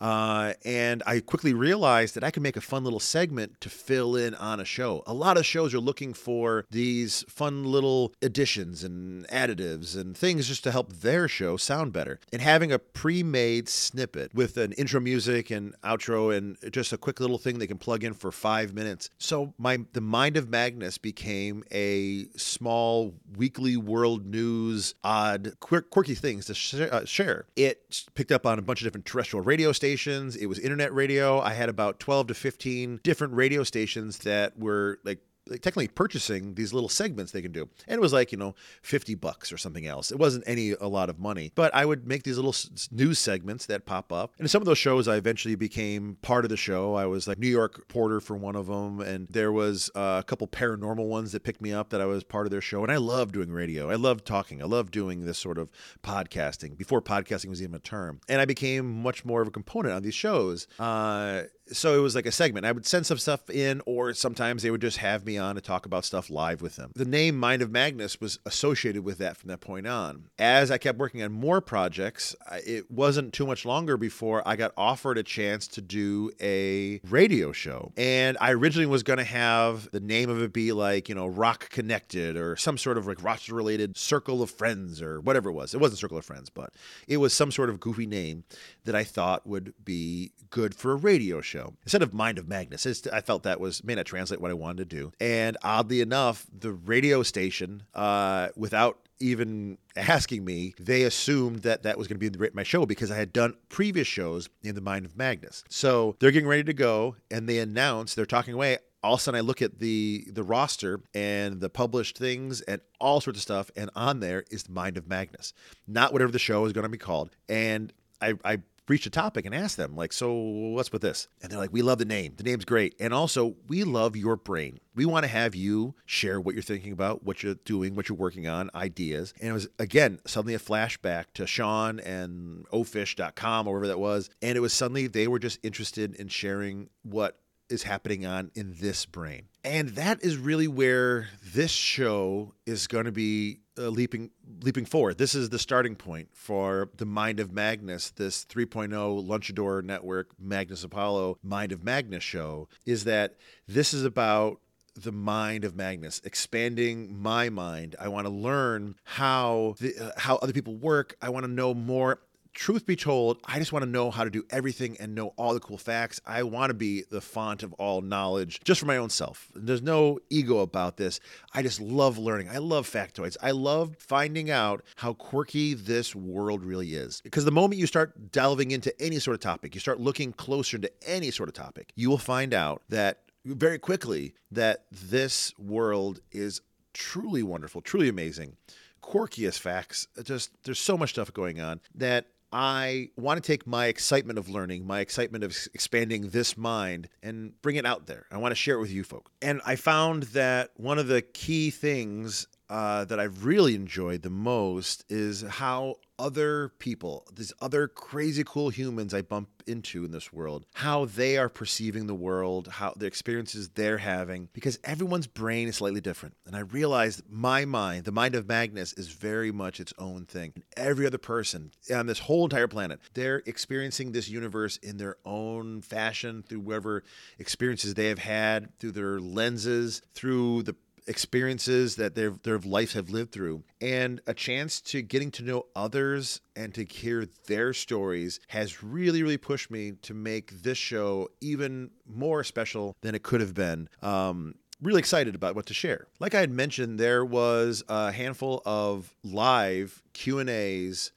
Uh, 0.00 0.54
and 0.64 1.02
I 1.06 1.20
quickly 1.20 1.54
realized 1.54 2.14
that 2.14 2.24
I 2.24 2.30
could 2.30 2.42
make 2.42 2.56
a 2.56 2.60
fun 2.60 2.84
little 2.84 3.00
segment 3.00 3.60
to 3.60 3.70
fill 3.70 4.16
in 4.16 4.34
on 4.34 4.60
a 4.60 4.64
show. 4.64 5.02
A 5.06 5.14
lot 5.14 5.36
of 5.36 5.46
shows 5.46 5.72
are 5.72 5.80
looking 5.80 6.12
for 6.12 6.66
these 6.70 7.24
fun 7.28 7.64
little 7.64 8.12
additions 8.20 8.84
and 8.84 9.26
additives 9.28 9.96
and 9.98 10.16
things 10.16 10.48
just 10.48 10.64
to 10.64 10.72
help 10.72 10.92
their 10.92 11.28
show 11.28 11.56
sound 11.56 11.92
better. 11.92 12.20
And 12.32 12.42
having 12.42 12.72
a 12.72 12.78
pre 12.78 13.22
made 13.22 13.68
snippet 13.68 14.34
with 14.34 14.56
an 14.56 14.72
intro 14.72 15.00
music 15.00 15.50
and 15.50 15.74
outro 15.82 16.36
and 16.36 16.56
just 16.72 16.92
a 16.92 16.98
quick 16.98 17.20
little 17.20 17.38
thing 17.38 17.58
they 17.58 17.66
can 17.66 17.78
plug 17.78 18.04
in 18.04 18.14
for 18.14 18.32
five 18.32 18.74
minutes. 18.74 19.10
So 19.18 19.54
my 19.58 19.78
the 19.92 20.00
Mind 20.00 20.36
of 20.36 20.48
Magnus 20.48 20.98
became 20.98 21.64
a 21.72 22.26
small 22.36 23.14
weekly 23.36 23.76
world 23.76 24.26
news, 24.26 24.94
odd, 25.02 25.58
quirky 25.90 26.14
things 26.14 26.46
to 26.46 26.54
sh- 26.54 26.74
uh, 26.74 27.04
share. 27.04 27.46
It 27.56 28.04
picked 28.14 28.32
up 28.32 28.46
on 28.46 28.58
a 28.58 28.62
bunch 28.62 28.80
of 28.80 28.86
different 28.86 29.06
terrestrial 29.06 29.44
radio 29.44 29.72
stations. 29.72 30.36
It 30.36 30.46
was 30.46 30.58
internet 30.58 30.92
radio. 30.94 31.40
I 31.40 31.54
had 31.54 31.68
about 31.68 32.00
12 32.00 32.28
to 32.28 32.34
15 32.34 33.00
different 33.02 33.34
radio 33.34 33.62
stations 33.64 34.18
that 34.18 34.58
were 34.58 34.98
like 35.04 35.20
technically 35.48 35.88
purchasing 35.88 36.54
these 36.54 36.72
little 36.72 36.88
segments 36.88 37.32
they 37.32 37.42
can 37.42 37.52
do. 37.52 37.68
And 37.86 37.96
it 37.98 38.00
was 38.00 38.12
like 38.12 38.32
you 38.32 38.38
know 38.38 38.54
50 38.82 39.14
bucks 39.16 39.52
or 39.52 39.58
something 39.58 39.86
else. 39.86 40.10
It 40.10 40.18
wasn't 40.18 40.44
any 40.46 40.72
a 40.72 40.88
lot 40.88 41.10
of 41.10 41.18
money. 41.18 41.52
But 41.54 41.74
i 41.74 41.84
would 41.84 42.06
make 42.06 42.22
these 42.22 42.36
little 42.36 42.54
news 42.90 43.18
segments 43.18 43.66
that 43.66 43.86
pop 43.86 44.12
up. 44.12 44.34
And 44.38 44.50
some 44.50 44.62
of 44.62 44.66
those 44.66 44.78
shows 44.78 45.08
i 45.08 45.16
eventually 45.16 45.54
became 45.54 46.16
part 46.22 46.44
of 46.44 46.48
the 46.48 46.56
show. 46.56 46.94
I 46.94 47.06
was 47.06 47.28
like 47.28 47.38
new 47.38 47.48
york 47.48 47.88
porter 47.88 48.20
for 48.20 48.36
one 48.36 48.56
of 48.56 48.66
them 48.66 49.00
and 49.00 49.28
there 49.28 49.52
was 49.52 49.90
uh, 49.94 50.20
a 50.20 50.24
couple 50.24 50.46
paranormal 50.48 51.06
ones 51.06 51.32
that 51.32 51.42
picked 51.42 51.60
me 51.60 51.72
up 51.72 51.90
that 51.90 52.00
i 52.00 52.06
was 52.06 52.24
part 52.24 52.46
of 52.46 52.50
their 52.50 52.60
show. 52.60 52.82
And 52.82 52.92
i 52.92 52.96
love 52.96 53.32
doing 53.32 53.50
radio. 53.50 53.90
I 53.90 53.96
love 53.96 54.24
talking. 54.24 54.62
I 54.62 54.66
love 54.66 54.90
doing 54.90 55.24
this 55.24 55.38
sort 55.38 55.58
of 55.58 55.70
podcasting 56.02 56.76
before 56.76 57.02
podcasting 57.02 57.48
was 57.48 57.62
even 57.62 57.74
a 57.74 57.80
term. 57.80 58.20
And 58.28 58.40
i 58.40 58.44
became 58.44 59.02
much 59.02 59.24
more 59.24 59.42
of 59.42 59.48
a 59.48 59.50
component 59.50 59.94
on 59.94 60.02
these 60.02 60.14
shows. 60.14 60.66
Uh, 60.78 61.42
so 61.72 61.98
it 61.98 62.02
was 62.02 62.14
like 62.14 62.26
a 62.26 62.32
segment. 62.32 62.66
I 62.66 62.72
would 62.72 62.86
send 62.86 63.06
some 63.06 63.18
stuff 63.18 63.48
in, 63.50 63.80
or 63.86 64.12
sometimes 64.14 64.62
they 64.62 64.70
would 64.70 64.80
just 64.80 64.98
have 64.98 65.24
me 65.24 65.38
on 65.38 65.54
to 65.54 65.60
talk 65.60 65.86
about 65.86 66.04
stuff 66.04 66.30
live 66.30 66.62
with 66.62 66.76
them. 66.76 66.92
The 66.94 67.04
name 67.04 67.38
Mind 67.38 67.62
of 67.62 67.70
Magnus 67.70 68.20
was 68.20 68.38
associated 68.44 69.04
with 69.04 69.18
that 69.18 69.36
from 69.36 69.48
that 69.48 69.60
point 69.60 69.86
on. 69.86 70.28
As 70.38 70.70
I 70.70 70.78
kept 70.78 70.98
working 70.98 71.22
on 71.22 71.32
more 71.32 71.60
projects, 71.60 72.36
it 72.66 72.90
wasn't 72.90 73.32
too 73.32 73.46
much 73.46 73.64
longer 73.64 73.96
before 73.96 74.46
I 74.46 74.56
got 74.56 74.72
offered 74.76 75.18
a 75.18 75.22
chance 75.22 75.66
to 75.68 75.80
do 75.80 76.30
a 76.40 77.00
radio 77.08 77.52
show. 77.52 77.92
And 77.96 78.36
I 78.40 78.52
originally 78.52 78.86
was 78.86 79.02
going 79.02 79.18
to 79.18 79.24
have 79.24 79.90
the 79.90 80.00
name 80.00 80.28
of 80.30 80.42
it 80.42 80.52
be 80.52 80.72
like, 80.72 81.08
you 81.08 81.14
know, 81.14 81.26
Rock 81.26 81.70
Connected 81.70 82.36
or 82.36 82.56
some 82.56 82.76
sort 82.78 82.98
of 82.98 83.06
like 83.06 83.22
roster 83.22 83.54
related 83.54 83.96
Circle 83.96 84.42
of 84.42 84.50
Friends 84.50 85.00
or 85.00 85.20
whatever 85.20 85.50
it 85.50 85.54
was. 85.54 85.74
It 85.74 85.80
wasn't 85.80 85.98
Circle 85.98 86.18
of 86.18 86.24
Friends, 86.24 86.50
but 86.50 86.74
it 87.08 87.16
was 87.18 87.32
some 87.32 87.50
sort 87.50 87.70
of 87.70 87.80
goofy 87.80 88.06
name 88.06 88.44
that 88.84 88.94
I 88.94 89.04
thought 89.04 89.46
would 89.46 89.72
be 89.84 90.32
good 90.50 90.74
for 90.74 90.92
a 90.92 90.96
radio 90.96 91.40
show. 91.40 91.53
Instead 91.82 92.02
of 92.02 92.12
Mind 92.12 92.38
of 92.38 92.48
Magnus, 92.48 93.06
I 93.12 93.20
felt 93.20 93.42
that 93.44 93.60
was 93.60 93.84
may 93.84 93.94
not 93.94 94.06
translate 94.06 94.40
what 94.40 94.50
I 94.50 94.54
wanted 94.54 94.88
to 94.90 94.96
do. 94.96 95.12
And 95.20 95.56
oddly 95.62 96.00
enough, 96.00 96.46
the 96.52 96.72
radio 96.72 97.22
station, 97.22 97.84
uh, 97.94 98.48
without 98.56 98.98
even 99.20 99.78
asking 99.96 100.44
me, 100.44 100.74
they 100.78 101.02
assumed 101.02 101.60
that 101.60 101.84
that 101.84 101.96
was 101.96 102.08
going 102.08 102.18
to 102.18 102.30
be 102.30 102.50
my 102.52 102.62
show 102.62 102.84
because 102.84 103.10
I 103.10 103.16
had 103.16 103.32
done 103.32 103.54
previous 103.68 104.06
shows 104.06 104.48
in 104.62 104.74
the 104.74 104.80
Mind 104.80 105.06
of 105.06 105.16
Magnus. 105.16 105.64
So 105.68 106.16
they're 106.18 106.32
getting 106.32 106.48
ready 106.48 106.64
to 106.64 106.74
go, 106.74 107.16
and 107.30 107.48
they 107.48 107.58
announce 107.58 108.14
they're 108.14 108.26
talking 108.26 108.54
away 108.54 108.78
all 109.04 109.14
of 109.14 109.20
a 109.20 109.22
sudden 109.22 109.38
I 109.38 109.42
look 109.42 109.60
at 109.60 109.80
the 109.80 110.26
the 110.32 110.42
roster 110.42 111.00
and 111.12 111.60
the 111.60 111.68
published 111.68 112.16
things 112.16 112.62
and 112.62 112.80
all 112.98 113.20
sorts 113.20 113.38
of 113.38 113.42
stuff, 113.42 113.70
and 113.76 113.90
on 113.94 114.20
there 114.20 114.44
is 114.50 114.62
the 114.64 114.72
Mind 114.72 114.96
of 114.96 115.06
Magnus, 115.06 115.52
not 115.86 116.12
whatever 116.12 116.32
the 116.32 116.38
show 116.38 116.64
is 116.64 116.72
going 116.72 116.84
to 116.84 116.88
be 116.88 116.96
called. 116.96 117.30
And 117.48 117.92
I, 118.22 118.34
I 118.44 118.58
breached 118.86 119.06
a 119.06 119.10
topic 119.10 119.46
and 119.46 119.54
asked 119.54 119.76
them, 119.76 119.96
like, 119.96 120.12
so 120.12 120.32
what's 120.32 120.92
with 120.92 121.02
this? 121.02 121.28
And 121.42 121.50
they're 121.50 121.58
like, 121.58 121.72
we 121.72 121.82
love 121.82 121.98
the 121.98 122.04
name. 122.04 122.34
The 122.36 122.44
name's 122.44 122.64
great. 122.64 122.94
And 123.00 123.14
also, 123.14 123.56
we 123.68 123.84
love 123.84 124.16
your 124.16 124.36
brain. 124.36 124.80
We 124.94 125.06
want 125.06 125.24
to 125.24 125.28
have 125.30 125.54
you 125.54 125.94
share 126.06 126.40
what 126.40 126.54
you're 126.54 126.62
thinking 126.62 126.92
about, 126.92 127.24
what 127.24 127.42
you're 127.42 127.54
doing, 127.54 127.94
what 127.94 128.08
you're 128.08 128.18
working 128.18 128.46
on, 128.46 128.70
ideas. 128.74 129.34
And 129.40 129.50
it 129.50 129.52
was, 129.52 129.68
again, 129.78 130.20
suddenly 130.26 130.54
a 130.54 130.58
flashback 130.58 131.26
to 131.34 131.46
Sean 131.46 132.00
and 132.00 132.66
ofish.com 132.68 133.66
or 133.66 133.72
wherever 133.72 133.88
that 133.88 133.98
was. 133.98 134.30
And 134.42 134.56
it 134.56 134.60
was 134.60 134.72
suddenly 134.72 135.06
they 135.06 135.28
were 135.28 135.38
just 135.38 135.58
interested 135.62 136.14
in 136.14 136.28
sharing 136.28 136.90
what 137.02 137.38
is 137.70 137.82
happening 137.82 138.26
on 138.26 138.50
in 138.54 138.74
this 138.78 139.06
brain. 139.06 139.48
And 139.64 139.90
that 139.90 140.22
is 140.22 140.36
really 140.36 140.68
where 140.68 141.28
this 141.42 141.70
show 141.70 142.54
is 142.66 142.86
going 142.86 143.06
to 143.06 143.12
be 143.12 143.60
uh, 143.78 143.88
leaping 143.88 144.30
leaping 144.62 144.84
forward. 144.84 145.18
This 145.18 145.34
is 145.34 145.50
the 145.50 145.58
starting 145.58 145.96
point 145.96 146.28
for 146.32 146.90
the 146.96 147.06
Mind 147.06 147.40
of 147.40 147.52
Magnus, 147.52 148.10
this 148.10 148.44
3.0 148.44 148.90
Lunchador 149.26 149.82
Network 149.82 150.30
Magnus 150.38 150.84
Apollo 150.84 151.38
Mind 151.42 151.72
of 151.72 151.82
Magnus 151.82 152.22
show 152.22 152.68
is 152.86 153.04
that 153.04 153.36
this 153.66 153.92
is 153.92 154.04
about 154.04 154.60
the 154.96 155.12
mind 155.12 155.64
of 155.64 155.74
Magnus, 155.74 156.20
expanding 156.24 157.20
my 157.20 157.48
mind. 157.48 157.96
I 157.98 158.08
want 158.08 158.26
to 158.26 158.32
learn 158.32 158.94
how 159.02 159.74
the, 159.80 159.94
uh, 159.98 160.12
how 160.16 160.36
other 160.36 160.52
people 160.52 160.74
work. 160.76 161.16
I 161.20 161.30
want 161.30 161.44
to 161.44 161.50
know 161.50 161.74
more 161.74 162.20
truth 162.54 162.86
be 162.86 162.96
told, 162.96 163.38
I 163.44 163.58
just 163.58 163.72
want 163.72 163.84
to 163.84 163.90
know 163.90 164.10
how 164.10 164.24
to 164.24 164.30
do 164.30 164.44
everything 164.50 164.96
and 164.98 165.14
know 165.14 165.34
all 165.36 165.52
the 165.52 165.60
cool 165.60 165.76
facts. 165.76 166.20
I 166.24 166.44
want 166.44 166.70
to 166.70 166.74
be 166.74 167.04
the 167.10 167.20
font 167.20 167.62
of 167.62 167.72
all 167.74 168.00
knowledge 168.00 168.60
just 168.64 168.80
for 168.80 168.86
my 168.86 168.96
own 168.96 169.10
self. 169.10 169.48
There's 169.54 169.82
no 169.82 170.20
ego 170.30 170.58
about 170.58 170.96
this. 170.96 171.20
I 171.52 171.62
just 171.62 171.80
love 171.80 172.16
learning. 172.16 172.48
I 172.48 172.58
love 172.58 172.88
factoids. 172.88 173.36
I 173.42 173.50
love 173.50 173.96
finding 173.98 174.50
out 174.50 174.84
how 174.96 175.12
quirky 175.12 175.74
this 175.74 176.14
world 176.14 176.64
really 176.64 176.94
is. 176.94 177.20
Because 177.22 177.44
the 177.44 177.52
moment 177.52 177.80
you 177.80 177.86
start 177.86 178.32
delving 178.32 178.70
into 178.70 178.98
any 179.02 179.18
sort 179.18 179.34
of 179.34 179.40
topic, 179.40 179.74
you 179.74 179.80
start 179.80 180.00
looking 180.00 180.32
closer 180.32 180.76
into 180.76 180.90
any 181.06 181.30
sort 181.30 181.48
of 181.48 181.54
topic, 181.54 181.92
you 181.96 182.08
will 182.08 182.18
find 182.18 182.54
out 182.54 182.82
that 182.88 183.20
very 183.44 183.78
quickly 183.78 184.34
that 184.50 184.84
this 184.90 185.52
world 185.58 186.20
is 186.32 186.60
truly 186.92 187.42
wonderful, 187.42 187.80
truly 187.80 188.08
amazing 188.08 188.56
quirkiest 189.04 189.58
facts. 189.58 190.08
Just 190.22 190.50
there's 190.64 190.78
so 190.78 190.96
much 190.96 191.10
stuff 191.10 191.32
going 191.32 191.60
on 191.60 191.80
that 191.94 192.26
I 192.54 193.08
want 193.16 193.42
to 193.42 193.46
take 193.46 193.66
my 193.66 193.86
excitement 193.86 194.38
of 194.38 194.48
learning, 194.48 194.86
my 194.86 195.00
excitement 195.00 195.42
of 195.42 195.56
expanding 195.74 196.28
this 196.28 196.56
mind, 196.56 197.08
and 197.20 197.60
bring 197.62 197.74
it 197.74 197.84
out 197.84 198.06
there. 198.06 198.26
I 198.30 198.38
want 198.38 198.52
to 198.52 198.56
share 198.56 198.76
it 198.76 198.80
with 198.80 198.92
you 198.92 199.02
folks. 199.02 199.32
And 199.42 199.60
I 199.66 199.74
found 199.74 200.22
that 200.34 200.70
one 200.76 201.00
of 201.00 201.08
the 201.08 201.20
key 201.20 201.72
things 201.72 202.46
uh, 202.68 203.04
that 203.04 203.20
I've 203.20 203.44
really 203.44 203.74
enjoyed 203.74 204.22
the 204.22 204.30
most 204.30 205.04
is 205.08 205.42
how 205.42 205.96
other 206.18 206.70
people, 206.78 207.26
these 207.34 207.52
other 207.60 207.88
crazy 207.88 208.44
cool 208.44 208.70
humans 208.70 209.12
I 209.12 209.22
bump 209.22 209.48
into 209.66 210.04
in 210.04 210.12
this 210.12 210.32
world, 210.32 210.66
how 210.74 211.06
they 211.06 211.36
are 211.36 211.48
perceiving 211.48 212.06
the 212.06 212.14
world, 212.14 212.68
how 212.68 212.94
the 212.96 213.06
experiences 213.06 213.70
they're 213.70 213.98
having, 213.98 214.48
because 214.52 214.78
everyone's 214.84 215.26
brain 215.26 215.68
is 215.68 215.76
slightly 215.76 216.00
different. 216.00 216.36
And 216.46 216.54
I 216.54 216.60
realized 216.60 217.22
my 217.28 217.64
mind, 217.64 218.04
the 218.04 218.12
mind 218.12 218.34
of 218.34 218.48
Magnus, 218.48 218.92
is 218.92 219.08
very 219.08 219.50
much 219.50 219.80
its 219.80 219.92
own 219.98 220.26
thing. 220.26 220.52
Every 220.76 221.06
other 221.06 221.18
person 221.18 221.72
on 221.92 222.06
this 222.06 222.20
whole 222.20 222.44
entire 222.44 222.68
planet, 222.68 223.00
they're 223.14 223.42
experiencing 223.46 224.12
this 224.12 224.28
universe 224.28 224.76
in 224.78 224.98
their 224.98 225.16
own 225.24 225.82
fashion 225.82 226.44
through 226.48 226.60
whatever 226.60 227.02
experiences 227.38 227.94
they 227.94 228.08
have 228.08 228.18
had, 228.18 228.78
through 228.78 228.92
their 228.92 229.18
lenses, 229.18 230.02
through 230.14 230.62
the 230.62 230.76
experiences 231.06 231.96
that 231.96 232.14
their 232.14 232.30
their 232.42 232.58
lives 232.58 232.94
have 232.94 233.10
lived 233.10 233.32
through 233.32 233.62
and 233.80 234.20
a 234.26 234.34
chance 234.34 234.80
to 234.80 235.02
getting 235.02 235.30
to 235.30 235.42
know 235.42 235.66
others 235.76 236.40
and 236.56 236.74
to 236.74 236.84
hear 236.84 237.26
their 237.46 237.72
stories 237.72 238.40
has 238.48 238.82
really 238.82 239.22
really 239.22 239.36
pushed 239.36 239.70
me 239.70 239.92
to 240.02 240.14
make 240.14 240.62
this 240.62 240.78
show 240.78 241.28
even 241.40 241.90
more 242.06 242.42
special 242.42 242.96
than 243.02 243.14
it 243.14 243.22
could 243.22 243.40
have 243.40 243.54
been. 243.54 243.88
Um, 244.02 244.54
really 244.80 244.98
excited 244.98 245.34
about 245.34 245.54
what 245.54 245.66
to 245.66 245.74
share. 245.74 246.06
Like 246.20 246.34
i 246.34 246.40
had 246.40 246.50
mentioned 246.50 246.98
there 246.98 247.24
was 247.24 247.82
a 247.88 248.12
handful 248.12 248.62
of 248.64 249.14
live 249.22 250.02
q 250.12 250.38
and 250.38 250.50
a's 250.50 251.12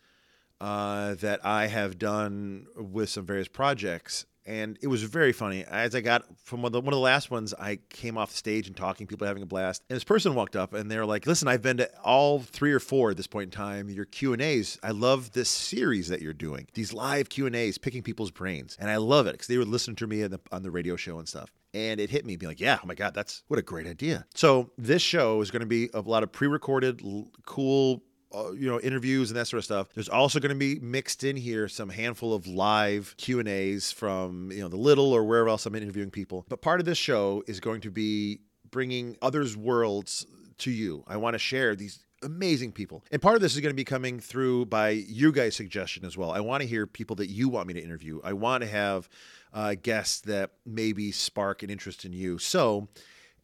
uh, 0.59 1.13
that 1.15 1.45
i 1.45 1.67
have 1.67 1.99
done 1.99 2.65
with 2.75 3.09
some 3.09 3.25
various 3.25 3.47
projects 3.47 4.25
and 4.47 4.79
it 4.81 4.87
was 4.87 5.03
very 5.03 5.33
funny. 5.33 5.65
As 5.65 5.93
I 5.93 6.01
got 6.01 6.23
from 6.43 6.61
one 6.61 6.69
of, 6.69 6.73
the, 6.73 6.81
one 6.81 6.93
of 6.93 6.97
the 6.97 7.03
last 7.03 7.29
ones, 7.29 7.53
I 7.53 7.79
came 7.89 8.17
off 8.17 8.31
the 8.31 8.37
stage 8.37 8.67
and 8.67 8.75
talking, 8.75 9.05
people 9.05 9.27
having 9.27 9.43
a 9.43 9.47
blast. 9.47 9.83
And 9.89 9.95
this 9.95 10.05
person 10.05 10.33
walked 10.33 10.55
up 10.55 10.73
and 10.73 10.89
they're 10.89 11.05
like, 11.05 11.27
"Listen, 11.27 11.47
I've 11.47 11.61
been 11.61 11.77
to 11.77 11.89
all 12.01 12.39
three 12.39 12.71
or 12.71 12.79
four 12.79 13.11
at 13.11 13.17
this 13.17 13.27
point 13.27 13.45
in 13.45 13.51
time. 13.51 13.89
Your 13.89 14.05
Q 14.05 14.33
and 14.33 14.41
A's. 14.41 14.79
I 14.81 14.91
love 14.91 15.33
this 15.33 15.49
series 15.49 16.07
that 16.07 16.21
you're 16.21 16.33
doing. 16.33 16.67
These 16.73 16.93
live 16.93 17.29
Q 17.29 17.45
and 17.45 17.55
A's, 17.55 17.77
picking 17.77 18.01
people's 18.01 18.31
brains, 18.31 18.77
and 18.79 18.89
I 18.89 18.97
love 18.97 19.27
it 19.27 19.33
because 19.33 19.47
they 19.47 19.57
were 19.57 19.65
listening 19.65 19.97
to 19.97 20.07
me 20.07 20.23
the, 20.23 20.39
on 20.51 20.63
the 20.63 20.71
radio 20.71 20.95
show 20.95 21.19
and 21.19 21.27
stuff." 21.27 21.51
and 21.73 21.99
it 21.99 22.09
hit 22.09 22.25
me 22.25 22.37
being 22.37 22.49
like 22.49 22.61
yeah 22.61 22.77
oh 22.81 22.87
my 22.87 22.95
god 22.95 23.13
that's 23.13 23.43
what 23.49 23.59
a 23.59 23.61
great 23.61 23.85
idea 23.85 24.25
so 24.33 24.71
this 24.77 25.01
show 25.01 25.41
is 25.41 25.51
going 25.51 25.59
to 25.59 25.67
be 25.67 25.89
a 25.93 25.99
lot 25.99 26.23
of 26.23 26.31
pre-recorded 26.31 27.01
cool 27.45 28.01
uh, 28.33 28.51
you 28.51 28.67
know 28.67 28.79
interviews 28.81 29.29
and 29.29 29.39
that 29.39 29.45
sort 29.45 29.59
of 29.59 29.65
stuff 29.65 29.87
there's 29.93 30.09
also 30.09 30.39
going 30.39 30.49
to 30.49 30.55
be 30.55 30.79
mixed 30.79 31.23
in 31.23 31.35
here 31.35 31.67
some 31.67 31.89
handful 31.89 32.33
of 32.33 32.45
live 32.47 33.15
q 33.17 33.39
and 33.39 33.47
a's 33.47 33.91
from 33.91 34.51
you 34.51 34.59
know 34.59 34.67
the 34.67 34.77
little 34.77 35.13
or 35.13 35.23
wherever 35.23 35.49
else 35.49 35.65
i'm 35.65 35.75
interviewing 35.75 36.11
people. 36.11 36.45
But 36.49 36.61
part 36.61 36.79
of 36.79 36.85
this 36.85 36.97
show 36.97 37.43
is 37.47 37.59
going 37.59 37.81
to 37.81 37.91
be 37.91 38.41
bringing 38.69 39.17
others 39.21 39.55
worlds 39.55 40.25
to 40.59 40.71
you. 40.71 41.03
I 41.07 41.17
want 41.17 41.35
to 41.35 41.39
share 41.39 41.75
these 41.75 41.99
amazing 42.23 42.71
people. 42.71 43.03
And 43.11 43.21
part 43.21 43.35
of 43.35 43.41
this 43.41 43.53
is 43.53 43.61
going 43.61 43.71
to 43.71 43.75
be 43.75 43.83
coming 43.83 44.19
through 44.19 44.65
by 44.65 44.89
you 44.89 45.31
guys 45.31 45.55
suggestion 45.55 46.03
as 46.03 46.17
well. 46.17 46.31
I 46.31 46.39
want 46.39 46.61
to 46.61 46.67
hear 46.67 46.87
people 46.87 47.15
that 47.17 47.29
you 47.29 47.47
want 47.49 47.67
me 47.67 47.75
to 47.75 47.81
interview. 47.81 48.19
I 48.23 48.33
want 48.33 48.63
to 48.63 48.69
have 48.69 49.07
uh, 49.53 49.75
guests 49.81 50.21
that 50.21 50.51
maybe 50.65 51.11
spark 51.11 51.61
an 51.61 51.69
interest 51.69 52.05
in 52.05 52.13
you. 52.13 52.39
So 52.39 52.87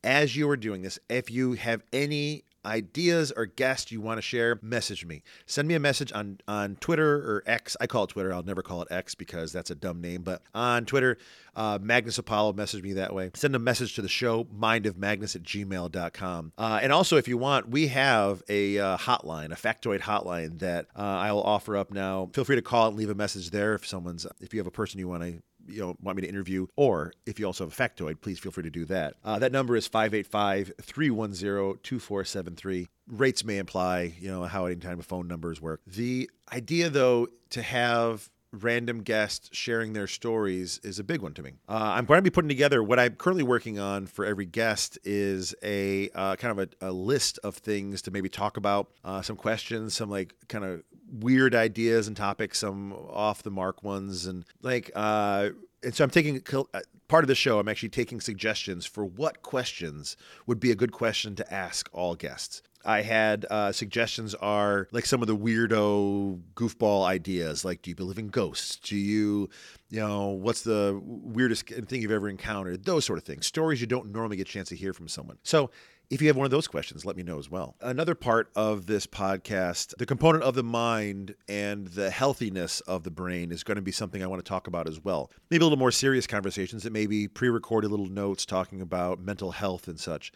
as 0.03 0.35
you 0.35 0.49
are 0.49 0.57
doing 0.57 0.81
this, 0.81 0.97
if 1.09 1.29
you 1.29 1.53
have 1.53 1.83
any 1.93 2.43
ideas 2.65 3.32
or 3.36 3.46
guests 3.46 3.91
you 3.91 4.01
want 4.01 4.17
to 4.17 4.22
share, 4.22 4.60
message 4.62 5.05
me. 5.05 5.24
Send 5.46 5.67
me 5.67 5.75
a 5.75 5.79
message 5.79 6.12
on, 6.13 6.39
on 6.48 6.75
Twitter 6.77 7.15
or 7.15 7.43
X. 7.46 7.75
I 7.79 7.88
call 7.88 8.05
it 8.05 8.12
Twitter. 8.12 8.34
I'll 8.34 8.43
never 8.43 8.62
call 8.62 8.82
it 8.82 8.88
X 8.91 9.15
because 9.15 9.51
that's 9.51 9.72
a 9.72 9.75
dumb 9.75 10.01
name. 10.01 10.24
But 10.24 10.41
on 10.53 10.86
Twitter, 10.86 11.17
uh, 11.55 11.79
Magnus 11.82 12.17
Apollo, 12.17 12.53
message 12.53 12.82
me 12.82 12.93
that 12.93 13.13
way. 13.13 13.32
Send 13.36 13.55
a 13.55 13.60
message 13.60 13.96
to 13.96 14.01
the 14.01 14.10
show, 14.10 14.46
mindofmagnus 14.46 15.36
at 15.36 15.43
gmail.com. 15.43 16.53
Uh, 16.58 16.79
and 16.82 16.91
also, 16.91 17.17
if 17.17 17.27
you 17.27 17.38
want, 17.38 17.70
we 17.70 17.88
have 17.88 18.41
a 18.50 18.79
uh, 18.79 18.98
hotline, 18.98 19.51
a 19.51 19.55
factoid 19.55 20.01
hotline 20.01 20.60
that 20.60 20.88
uh, 20.96 21.01
I'll 21.01 21.41
offer 21.41 21.77
up 21.77 21.91
now. 21.91 22.29
Feel 22.34 22.43
free 22.43 22.55
to 22.55 22.62
call 22.62 22.88
and 22.88 22.98
leave 22.98 23.10
a 23.10 23.15
message 23.15 23.51
there 23.51 23.75
if 23.75 23.86
someone's, 23.86 24.25
if 24.39 24.53
you 24.53 24.60
have 24.60 24.67
a 24.67 24.72
person 24.72 25.00
you 25.00 25.08
want 25.08 25.24
to 25.24 25.41
you 25.67 25.82
know 25.82 25.98
want 26.01 26.15
me 26.17 26.22
to 26.22 26.29
interview, 26.29 26.67
or 26.75 27.13
if 27.25 27.39
you 27.39 27.46
also 27.46 27.63
have 27.65 27.74
a 27.74 27.75
factoid, 27.75 28.22
please 28.22 28.38
feel 28.39 28.51
free 28.51 28.63
to 28.63 28.70
do 28.70 28.86
that. 28.86 29.15
Uh, 29.24 29.39
that 29.39 29.51
number 29.51 29.75
is 29.75 29.89
585-310-2473. 29.89 32.88
Rates 33.08 33.43
may 33.43 33.58
imply, 33.58 34.13
you 34.20 34.29
know, 34.29 34.43
how 34.43 34.65
any 34.65 34.75
time 34.77 35.01
phone 35.01 35.27
numbers 35.27 35.60
work. 35.62 35.82
The 35.86 36.32
idea, 36.51 36.89
though, 36.89 37.27
to 37.51 37.62
have 37.62 38.29
random 38.53 39.01
guests 39.01 39.50
sharing 39.51 39.93
their 39.93 40.08
stories 40.08 40.79
is 40.84 41.00
a 41.00 41.03
big 41.03 41.22
one 41.22 41.34
to 41.34 41.41
me. 41.41 41.53
Uh, 41.67 41.93
I'm 41.96 42.05
going 42.05 42.20
to 42.20 42.22
be 42.22 42.29
putting 42.29 42.50
together 42.50 42.84
what 42.84 43.00
I'm 43.00 43.15
currently 43.15 43.43
working 43.43 43.79
on 43.79 44.05
for 44.05 44.25
every 44.25 44.46
guest 44.46 45.00
is 45.03 45.55
a 45.63 46.10
uh, 46.13 46.36
kind 46.36 46.60
of 46.60 46.70
a, 46.82 46.89
a, 46.89 46.91
list 46.91 47.39
of 47.43 47.55
things 47.55 48.03
to 48.03 48.12
maybe 48.12 48.29
talk 48.29 48.58
about, 48.58 48.91
uh, 49.03 49.24
some 49.24 49.36
questions, 49.36 49.96
some 49.96 50.10
like 50.10 50.36
kind 50.48 50.63
of 50.63 50.84
weird 51.20 51.55
ideas 51.55 52.08
and 52.08 52.17
topics, 52.17 52.60
some 52.60 52.93
off 52.93 53.43
the 53.43 53.51
mark 53.51 53.84
ones, 53.84 54.25
and 54.25 54.46
like 54.62 54.91
uh, 54.96 55.50
and 55.84 55.93
so 55.93 56.03
I'm 56.03 56.10
taking 56.10 56.41
uh, 56.51 56.79
part 57.08 57.24
of 57.24 57.27
the 57.27 57.36
show, 57.36 57.60
I'm 57.60 57.67
actually 57.67 57.89
taking 57.89 58.22
suggestions 58.22 58.86
for 58.86 59.05
what 59.05 59.41
questions 59.41 60.17
would 60.48 60.60
be 60.60 60.72
a 60.72 60.75
good 60.75 60.91
question 60.91 61.36
to 61.36 61.53
ask 61.53 61.89
all 61.93 62.15
guests. 62.15 62.62
I 62.86 63.01
had 63.01 63.46
uh, 63.50 63.72
suggestions 63.72 64.36
are 64.36 64.89
like 64.91 65.05
some 65.05 65.22
of 65.22 65.27
the 65.27 65.38
weirdo 65.38 66.41
goofball 66.55 67.05
ideas, 67.05 67.63
like 67.63 67.82
do 67.82 67.89
you 67.89 67.96
believe 67.96 68.17
in 68.17 68.27
ghosts? 68.27 68.75
Do 68.77 68.98
you, 68.98 69.50
you 69.89 70.00
know, 70.00 70.29
what's 70.29 70.63
the 70.63 71.00
weirdest 71.03 71.67
thing 71.67 72.01
you've 72.01 72.12
ever 72.12 72.27
encountered? 72.27 72.84
Those 72.84 73.05
sort 73.05 73.20
of 73.20 73.24
things. 73.24 73.46
Stories 73.48 73.79
you 73.79 73.88
don't 73.88 74.12
normally 74.12 74.36
get 74.36 74.50
a 74.50 74.51
chance 74.51 74.70
to 74.70 74.75
hear 74.75 74.93
from 74.93 75.08
someone. 75.08 75.38
So 75.43 75.72
if 76.10 76.22
you 76.22 76.27
have 76.27 76.38
one 76.38 76.45
of 76.45 76.51
those 76.51 76.67
questions, 76.67 77.05
let 77.05 77.15
me 77.15 77.24
know 77.24 77.39
as 77.39 77.50
well. 77.50 77.75
Another 77.81 78.15
part 78.15 78.50
of 78.55 78.86
this 78.86 79.07
podcast, 79.07 79.95
the 79.98 80.05
component 80.05 80.43
of 80.43 80.53
the 80.53 80.63
mind 80.63 81.36
and 81.48 81.88
the 81.88 82.10
healthiness 82.10 82.81
of 82.81 83.03
the 83.03 83.12
brain 83.12 83.51
is 83.51 83.63
going 83.63 83.77
to 83.77 83.81
be 83.81 83.91
something 83.91 84.24
I 84.24 84.27
want 84.27 84.43
to 84.43 84.48
talk 84.48 84.67
about 84.67 84.88
as 84.88 85.03
well. 85.03 85.31
Maybe 85.50 85.62
a 85.62 85.65
little 85.65 85.79
more 85.79 85.91
serious 85.91 86.27
conversations 86.27 86.83
that 86.83 86.93
maybe 86.93 87.27
pre 87.27 87.50
recorded 87.50 87.89
little 87.89 88.10
notes 88.10 88.45
talking 88.45 88.81
about 88.81 89.19
mental 89.19 89.51
health 89.51 89.88
and 89.88 90.00
such. 90.00 90.31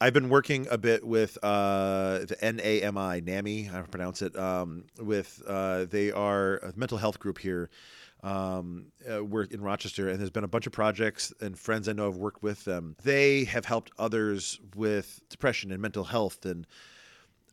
I've 0.00 0.12
been 0.12 0.28
working 0.28 0.66
a 0.70 0.76
bit 0.76 1.06
with 1.06 1.38
uh, 1.42 2.18
the 2.18 2.36
NAMI, 2.42 3.22
NAMI, 3.22 3.70
I 3.70 3.72
don't 3.72 3.90
pronounce 3.90 4.20
it. 4.22 4.36
Um, 4.38 4.84
with 5.00 5.42
uh, 5.46 5.86
they 5.86 6.12
are 6.12 6.58
a 6.58 6.72
mental 6.76 6.98
health 6.98 7.18
group 7.18 7.38
here 7.38 7.70
um, 8.26 8.86
uh, 9.10 9.24
work 9.24 9.52
in 9.52 9.60
Rochester, 9.60 10.08
and 10.08 10.18
there's 10.18 10.30
been 10.30 10.44
a 10.44 10.48
bunch 10.48 10.66
of 10.66 10.72
projects 10.72 11.32
and 11.40 11.56
friends 11.56 11.88
I 11.88 11.92
know 11.92 12.06
have 12.06 12.16
worked 12.16 12.42
with 12.42 12.64
them. 12.64 12.96
They 13.04 13.44
have 13.44 13.64
helped 13.64 13.92
others 13.98 14.58
with 14.74 15.20
depression 15.28 15.70
and 15.70 15.80
mental 15.80 16.04
health, 16.04 16.44
and 16.44 16.66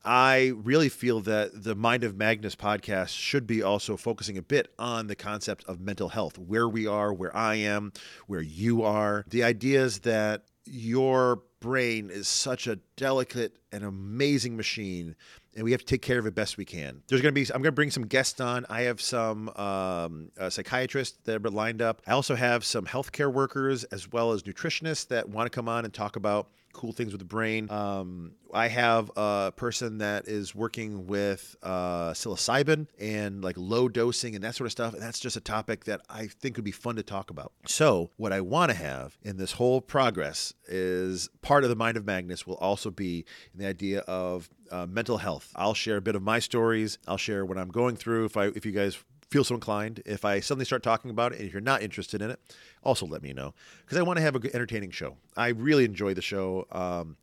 I 0.03 0.53
really 0.55 0.89
feel 0.89 1.21
that 1.21 1.63
the 1.63 1.75
Mind 1.75 2.03
of 2.03 2.17
Magnus 2.17 2.55
podcast 2.55 3.09
should 3.09 3.45
be 3.45 3.61
also 3.61 3.95
focusing 3.95 4.37
a 4.37 4.41
bit 4.41 4.73
on 4.79 5.05
the 5.07 5.15
concept 5.15 5.63
of 5.65 5.79
mental 5.79 6.09
health, 6.09 6.39
where 6.39 6.67
we 6.67 6.87
are, 6.87 7.13
where 7.13 7.35
I 7.35 7.55
am, 7.55 7.93
where 8.25 8.41
you 8.41 8.81
are. 8.81 9.25
The 9.29 9.43
ideas 9.43 9.99
that 9.99 10.45
your 10.65 11.43
brain 11.63 12.09
is 12.11 12.27
such 12.27 12.67
a 12.67 12.75
delicate 12.97 13.55
and 13.71 13.85
amazing 13.85 14.57
machine 14.57 15.15
and 15.55 15.63
we 15.63 15.71
have 15.71 15.79
to 15.79 15.85
take 15.85 16.01
care 16.01 16.19
of 16.19 16.25
it 16.25 16.35
best 16.35 16.57
we 16.57 16.65
can. 16.65 17.01
There's 17.07 17.21
going 17.21 17.33
to 17.33 17.39
be, 17.39 17.45
I'm 17.53 17.61
going 17.61 17.71
to 17.71 17.71
bring 17.71 17.91
some 17.91 18.07
guests 18.07 18.41
on. 18.41 18.65
I 18.69 18.81
have 18.81 18.99
some 18.99 19.49
um, 19.49 20.31
psychiatrists 20.49 21.19
that 21.23 21.45
are 21.45 21.49
lined 21.49 21.81
up. 21.81 22.01
I 22.07 22.11
also 22.11 22.35
have 22.35 22.65
some 22.65 22.85
healthcare 22.85 23.31
workers 23.31 23.83
as 23.85 24.11
well 24.11 24.33
as 24.33 24.43
nutritionists 24.43 25.07
that 25.07 25.29
want 25.29 25.45
to 25.45 25.55
come 25.55 25.69
on 25.69 25.85
and 25.85 25.93
talk 25.93 26.15
about 26.15 26.49
cool 26.73 26.91
things 26.91 27.11
with 27.11 27.19
the 27.19 27.25
brain. 27.25 27.69
Um, 27.71 28.33
I 28.53 28.67
have 28.67 29.11
a 29.15 29.53
person 29.55 29.99
that 29.99 30.27
is 30.27 30.53
working 30.53 31.07
with 31.07 31.55
uh, 31.63 32.11
psilocybin 32.11 32.87
and 32.99 33.43
like 33.43 33.55
low 33.57 33.87
dosing 33.87 34.35
and 34.35 34.43
that 34.43 34.55
sort 34.55 34.65
of 34.65 34.71
stuff. 34.71 34.93
And 34.93 35.01
that's 35.01 35.19
just 35.19 35.37
a 35.37 35.41
topic 35.41 35.85
that 35.85 36.01
I 36.09 36.27
think 36.27 36.57
would 36.57 36.65
be 36.65 36.71
fun 36.71 36.95
to 36.97 37.03
talk 37.03 37.29
about. 37.29 37.53
So, 37.65 38.11
what 38.17 38.33
I 38.33 38.41
want 38.41 38.71
to 38.71 38.77
have 38.77 39.17
in 39.21 39.37
this 39.37 39.53
whole 39.53 39.81
progress 39.81 40.53
is 40.67 41.29
part 41.41 41.63
of 41.63 41.69
the 41.69 41.75
Mind 41.75 41.97
of 41.97 42.05
Magnus 42.05 42.45
will 42.45 42.55
also 42.55 42.91
be 42.91 43.25
the 43.55 43.65
idea 43.65 43.99
of 44.01 44.49
uh, 44.71 44.85
mental 44.87 45.17
health. 45.17 45.51
I'll 45.55 45.73
share 45.73 45.97
a 45.97 46.01
bit 46.01 46.15
of 46.15 46.21
my 46.21 46.39
stories. 46.39 46.97
I'll 47.07 47.17
share 47.17 47.45
what 47.45 47.57
I'm 47.57 47.69
going 47.69 47.95
through. 47.95 48.25
If 48.25 48.37
I, 48.37 48.45
if 48.47 48.65
you 48.65 48.71
guys 48.71 48.97
feel 49.29 49.43
so 49.43 49.55
inclined, 49.55 50.01
if 50.05 50.25
I 50.25 50.39
suddenly 50.39 50.65
start 50.65 50.83
talking 50.83 51.11
about 51.11 51.33
it, 51.33 51.39
and 51.39 51.47
if 51.47 51.53
you're 51.53 51.61
not 51.61 51.81
interested 51.81 52.21
in 52.21 52.29
it, 52.29 52.39
also 52.83 53.05
let 53.05 53.21
me 53.21 53.33
know 53.33 53.53
because 53.81 53.97
I 53.97 54.01
want 54.01 54.17
to 54.17 54.23
have 54.23 54.35
a 54.35 54.39
good, 54.39 54.53
entertaining 54.53 54.91
show. 54.91 55.17
I 55.35 55.49
really 55.49 55.85
enjoy 55.85 56.13
the 56.13 56.21
show, 56.21 56.67
um, 56.71 57.17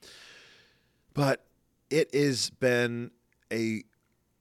but 1.14 1.44
it 1.90 2.14
has 2.14 2.50
been 2.50 3.10
a 3.52 3.84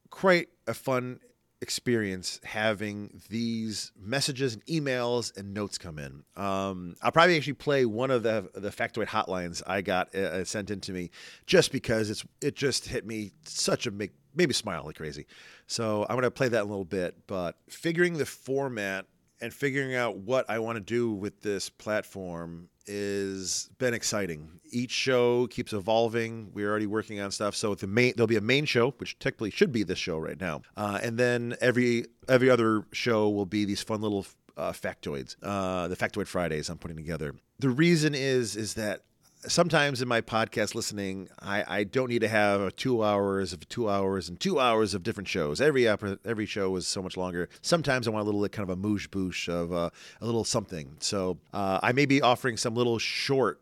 quite 0.10 0.50
a 0.68 0.74
fun 0.74 1.20
experience 1.62 2.39
having 2.44 3.22
these 3.30 3.92
messages 4.00 4.54
and 4.54 4.66
emails 4.66 5.36
and 5.38 5.54
notes 5.54 5.78
come 5.78 6.00
in. 6.00 6.24
Um, 6.36 6.96
I'll 7.01 7.12
probably 7.12 7.36
actually 7.36 7.54
play 7.54 7.86
one 7.86 8.12
of 8.12 8.24
the 8.24 8.50
the 8.54 8.70
factoid 8.70 9.08
hotlines 9.08 9.62
I 9.68 9.82
got 9.82 10.10
uh, 10.16 10.20
uh 10.20 10.44
sent 10.46 10.72
into 10.72 10.94
me 10.94 11.12
just 11.46 11.72
because 11.72 12.10
it's 12.10 12.25
it 12.42 12.56
just 12.56 12.88
hit 12.88 13.06
me 13.06 13.32
such 13.46 13.88
a 13.88 13.92
make 13.92 14.12
maybe 14.36 14.54
smile 14.54 14.84
like 14.86 14.96
crazy. 14.96 15.25
So 15.68 16.06
I'm 16.10 16.16
gonna 16.16 16.32
play 16.32 16.48
that 16.48 16.62
in 16.62 16.68
a 16.68 16.70
little 16.70 16.86
bit, 16.86 17.16
but 17.28 17.56
figuring 17.70 18.18
the 18.18 18.25
format 18.25 19.06
and 19.41 19.53
figuring 19.53 19.96
out 19.96 20.17
what 20.17 20.50
I 20.50 20.60
want 20.60 20.75
to 20.77 20.81
do 20.81 21.12
with 21.12 21.41
this 21.41 21.69
platform 21.69 22.69
is 22.86 23.69
been 23.77 23.93
exciting. 23.93 24.50
Each 24.72 24.91
show 24.91 25.48
keeps 25.48 25.74
evolving. 25.74 26.51
We're 26.53 26.69
already 26.69 26.88
working 26.88 27.19
on 27.19 27.31
stuff. 27.31 27.55
So 27.55 27.75
the 27.75 27.88
main 27.88 28.13
there'll 28.15 28.27
be 28.27 28.36
a 28.36 28.41
main 28.41 28.65
show, 28.65 28.91
which 28.98 29.17
technically 29.19 29.51
should 29.51 29.72
be 29.72 29.84
this 29.84 30.00
show 30.00 30.17
right 30.17 30.39
now, 30.39 30.62
uh, 30.75 31.00
and 31.01 31.17
then 31.17 31.55
every 31.62 32.05
every 32.27 32.50
other 32.50 32.85
show 32.92 33.29
will 33.29 33.46
be 33.46 33.66
these 33.66 33.81
fun 33.83 34.01
little 34.01 34.25
uh, 34.57 34.72
factoids, 34.72 35.35
uh, 35.42 35.87
the 35.87 35.96
Factoid 35.96 36.27
Fridays 36.27 36.70
I'm 36.70 36.77
putting 36.77 36.98
together. 36.98 37.33
The 37.59 37.70
reason 37.70 38.14
is 38.14 38.55
is 38.55 38.74
that 38.75 39.03
sometimes 39.48 40.02
in 40.02 40.08
my 40.08 40.22
podcast 40.22 40.75
listening, 40.75 41.30
I, 41.40 41.64
I 41.80 41.84
don't 41.84 42.10
need 42.10 42.20
to 42.20 42.28
have 42.28 42.75
two 42.75 43.04
hours 43.04 43.54
of 43.54 43.68
two 43.70 43.90
hours 43.90 44.30
and 44.30 44.40
two 44.40 44.60
hours 44.60 44.94
of 44.94 45.04
different 45.04 45.28
shows. 45.28 45.62
Every 45.62 45.88
every 45.88 46.46
show 46.46 46.75
is 46.75 46.88
so 46.88 47.02
much 47.02 47.18
longer. 47.18 47.50
Sometimes 47.62 48.08
I 48.08 48.12
want 48.12 48.24
a 48.24 48.25
little 48.25 48.48
kind 48.50 48.70
of 48.70 48.78
a 48.78 48.80
moosh 48.80 49.08
boosh 49.08 49.48
of 49.48 49.72
uh, 49.72 49.90
a 50.22 50.25
little 50.25 50.44
something. 50.44 50.96
So 51.00 51.38
uh, 51.54 51.80
I 51.82 51.92
may 51.94 52.06
be 52.06 52.22
offering 52.22 52.58
some 52.58 52.75
little 52.75 53.00
short 53.00 53.62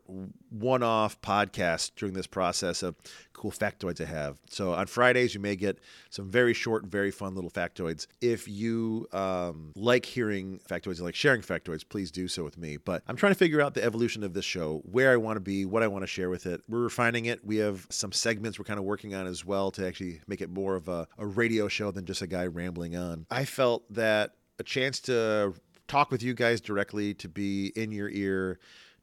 one-off 0.50 1.20
podcast 1.20 1.92
during 1.96 2.14
this 2.14 2.26
process 2.26 2.82
of 2.82 2.96
cool 3.38 3.52
factoids 3.52 4.00
I 4.00 4.04
have. 4.04 4.36
So 4.50 4.74
on 4.74 4.86
Fridays, 4.86 5.32
you 5.32 5.40
may 5.40 5.56
get 5.56 5.78
some 6.10 6.28
very 6.28 6.52
short, 6.52 6.84
very 6.86 7.10
fun 7.10 7.34
little 7.34 7.50
factoids. 7.50 8.06
If 8.20 8.48
you 8.48 9.06
um, 9.12 9.72
like 9.74 10.04
hearing 10.04 10.60
factoids 10.68 10.96
and 10.96 11.02
like 11.02 11.14
sharing 11.14 11.40
factoids, 11.40 11.88
please 11.88 12.10
do 12.10 12.28
so 12.28 12.42
with 12.44 12.58
me. 12.58 12.76
But 12.76 13.02
I'm 13.06 13.16
trying 13.16 13.32
to 13.32 13.38
figure 13.38 13.60
out 13.60 13.74
the 13.74 13.84
evolution 13.84 14.24
of 14.24 14.34
this 14.34 14.44
show, 14.44 14.82
where 14.84 15.12
I 15.12 15.16
want 15.16 15.36
to 15.36 15.40
be, 15.40 15.64
what 15.64 15.82
I 15.82 15.86
want 15.86 16.02
to 16.02 16.08
share 16.08 16.30
with 16.30 16.46
it. 16.46 16.60
We're 16.68 16.80
refining 16.80 17.26
it. 17.26 17.44
We 17.44 17.56
have 17.58 17.86
some 17.90 18.12
segments 18.12 18.58
we're 18.58 18.64
kind 18.64 18.78
of 18.78 18.84
working 18.84 19.14
on 19.14 19.26
as 19.26 19.44
well 19.44 19.70
to 19.72 19.86
actually 19.86 20.20
make 20.26 20.40
it 20.40 20.50
more 20.50 20.74
of 20.74 20.88
a, 20.88 21.06
a 21.16 21.26
radio 21.26 21.68
show 21.68 21.90
than 21.92 22.04
just 22.04 22.22
a 22.22 22.26
guy 22.26 22.46
rambling 22.46 22.96
on. 22.96 23.26
I 23.30 23.44
felt 23.44 23.84
that 23.94 24.32
a 24.58 24.64
chance 24.64 24.98
to 25.02 25.54
talk 25.86 26.10
with 26.10 26.22
you 26.22 26.34
guys 26.34 26.60
directly, 26.60 27.14
to 27.14 27.28
be 27.28 27.68
in 27.76 27.92
your 27.92 28.10
ear, 28.10 28.58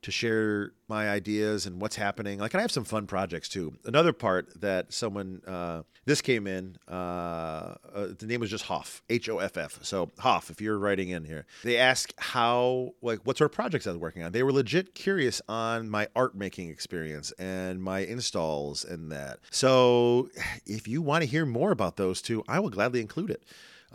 to 0.05 0.11
share 0.11 0.71
my 0.87 1.09
ideas 1.09 1.65
and 1.65 1.81
what's 1.81 1.95
happening. 1.95 2.37
Like, 2.37 2.53
and 2.53 2.59
I 2.59 2.61
have 2.61 2.71
some 2.71 2.85
fun 2.85 3.07
projects 3.07 3.49
too. 3.49 3.73
Another 3.85 4.13
part 4.13 4.61
that 4.61 4.93
someone 4.93 5.41
uh, 5.47 5.81
this 6.05 6.21
came 6.21 6.45
in, 6.45 6.77
uh, 6.87 6.93
uh, 6.93 8.07
the 8.19 8.27
name 8.27 8.39
was 8.39 8.51
just 8.51 8.65
Hoff, 8.65 9.01
H 9.09 9.27
O 9.29 9.39
F 9.39 9.57
F. 9.57 9.79
So 9.81 10.11
Hoff, 10.19 10.51
if 10.51 10.61
you're 10.61 10.77
writing 10.77 11.09
in 11.09 11.23
here, 11.25 11.47
they 11.63 11.77
ask 11.77 12.13
how, 12.19 12.93
like, 13.01 13.19
what 13.25 13.35
sort 13.39 13.49
of 13.49 13.55
projects 13.55 13.87
I 13.87 13.89
was 13.89 13.99
working 13.99 14.21
on. 14.21 14.31
They 14.31 14.43
were 14.43 14.53
legit 14.53 14.93
curious 14.93 15.41
on 15.49 15.89
my 15.89 16.07
art 16.15 16.35
making 16.35 16.69
experience 16.69 17.31
and 17.39 17.81
my 17.81 17.99
installs 18.01 18.85
and 18.85 19.11
that. 19.11 19.39
So 19.49 20.29
if 20.67 20.87
you 20.87 21.01
want 21.01 21.23
to 21.23 21.27
hear 21.27 21.47
more 21.47 21.71
about 21.71 21.97
those 21.97 22.21
two, 22.21 22.43
I 22.47 22.59
will 22.59 22.69
gladly 22.69 23.01
include 23.01 23.31
it. 23.31 23.41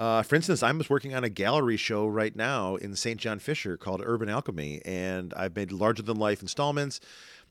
Uh, 0.01 0.23
for 0.23 0.35
instance, 0.35 0.63
I'm 0.63 0.81
working 0.89 1.15
on 1.15 1.25
a 1.25 1.29
gallery 1.29 1.77
show 1.77 2.07
right 2.07 2.35
now 2.35 2.77
in 2.77 2.97
St. 2.97 3.21
John 3.21 3.39
Fisher 3.39 3.77
called 3.77 4.01
Urban 4.03 4.31
Alchemy, 4.31 4.81
and 4.87 5.35
I've 5.35 5.55
made 5.55 5.73
larger 5.73 6.03
than 6.03 6.17
life 6.17 6.41
installments. 6.41 7.01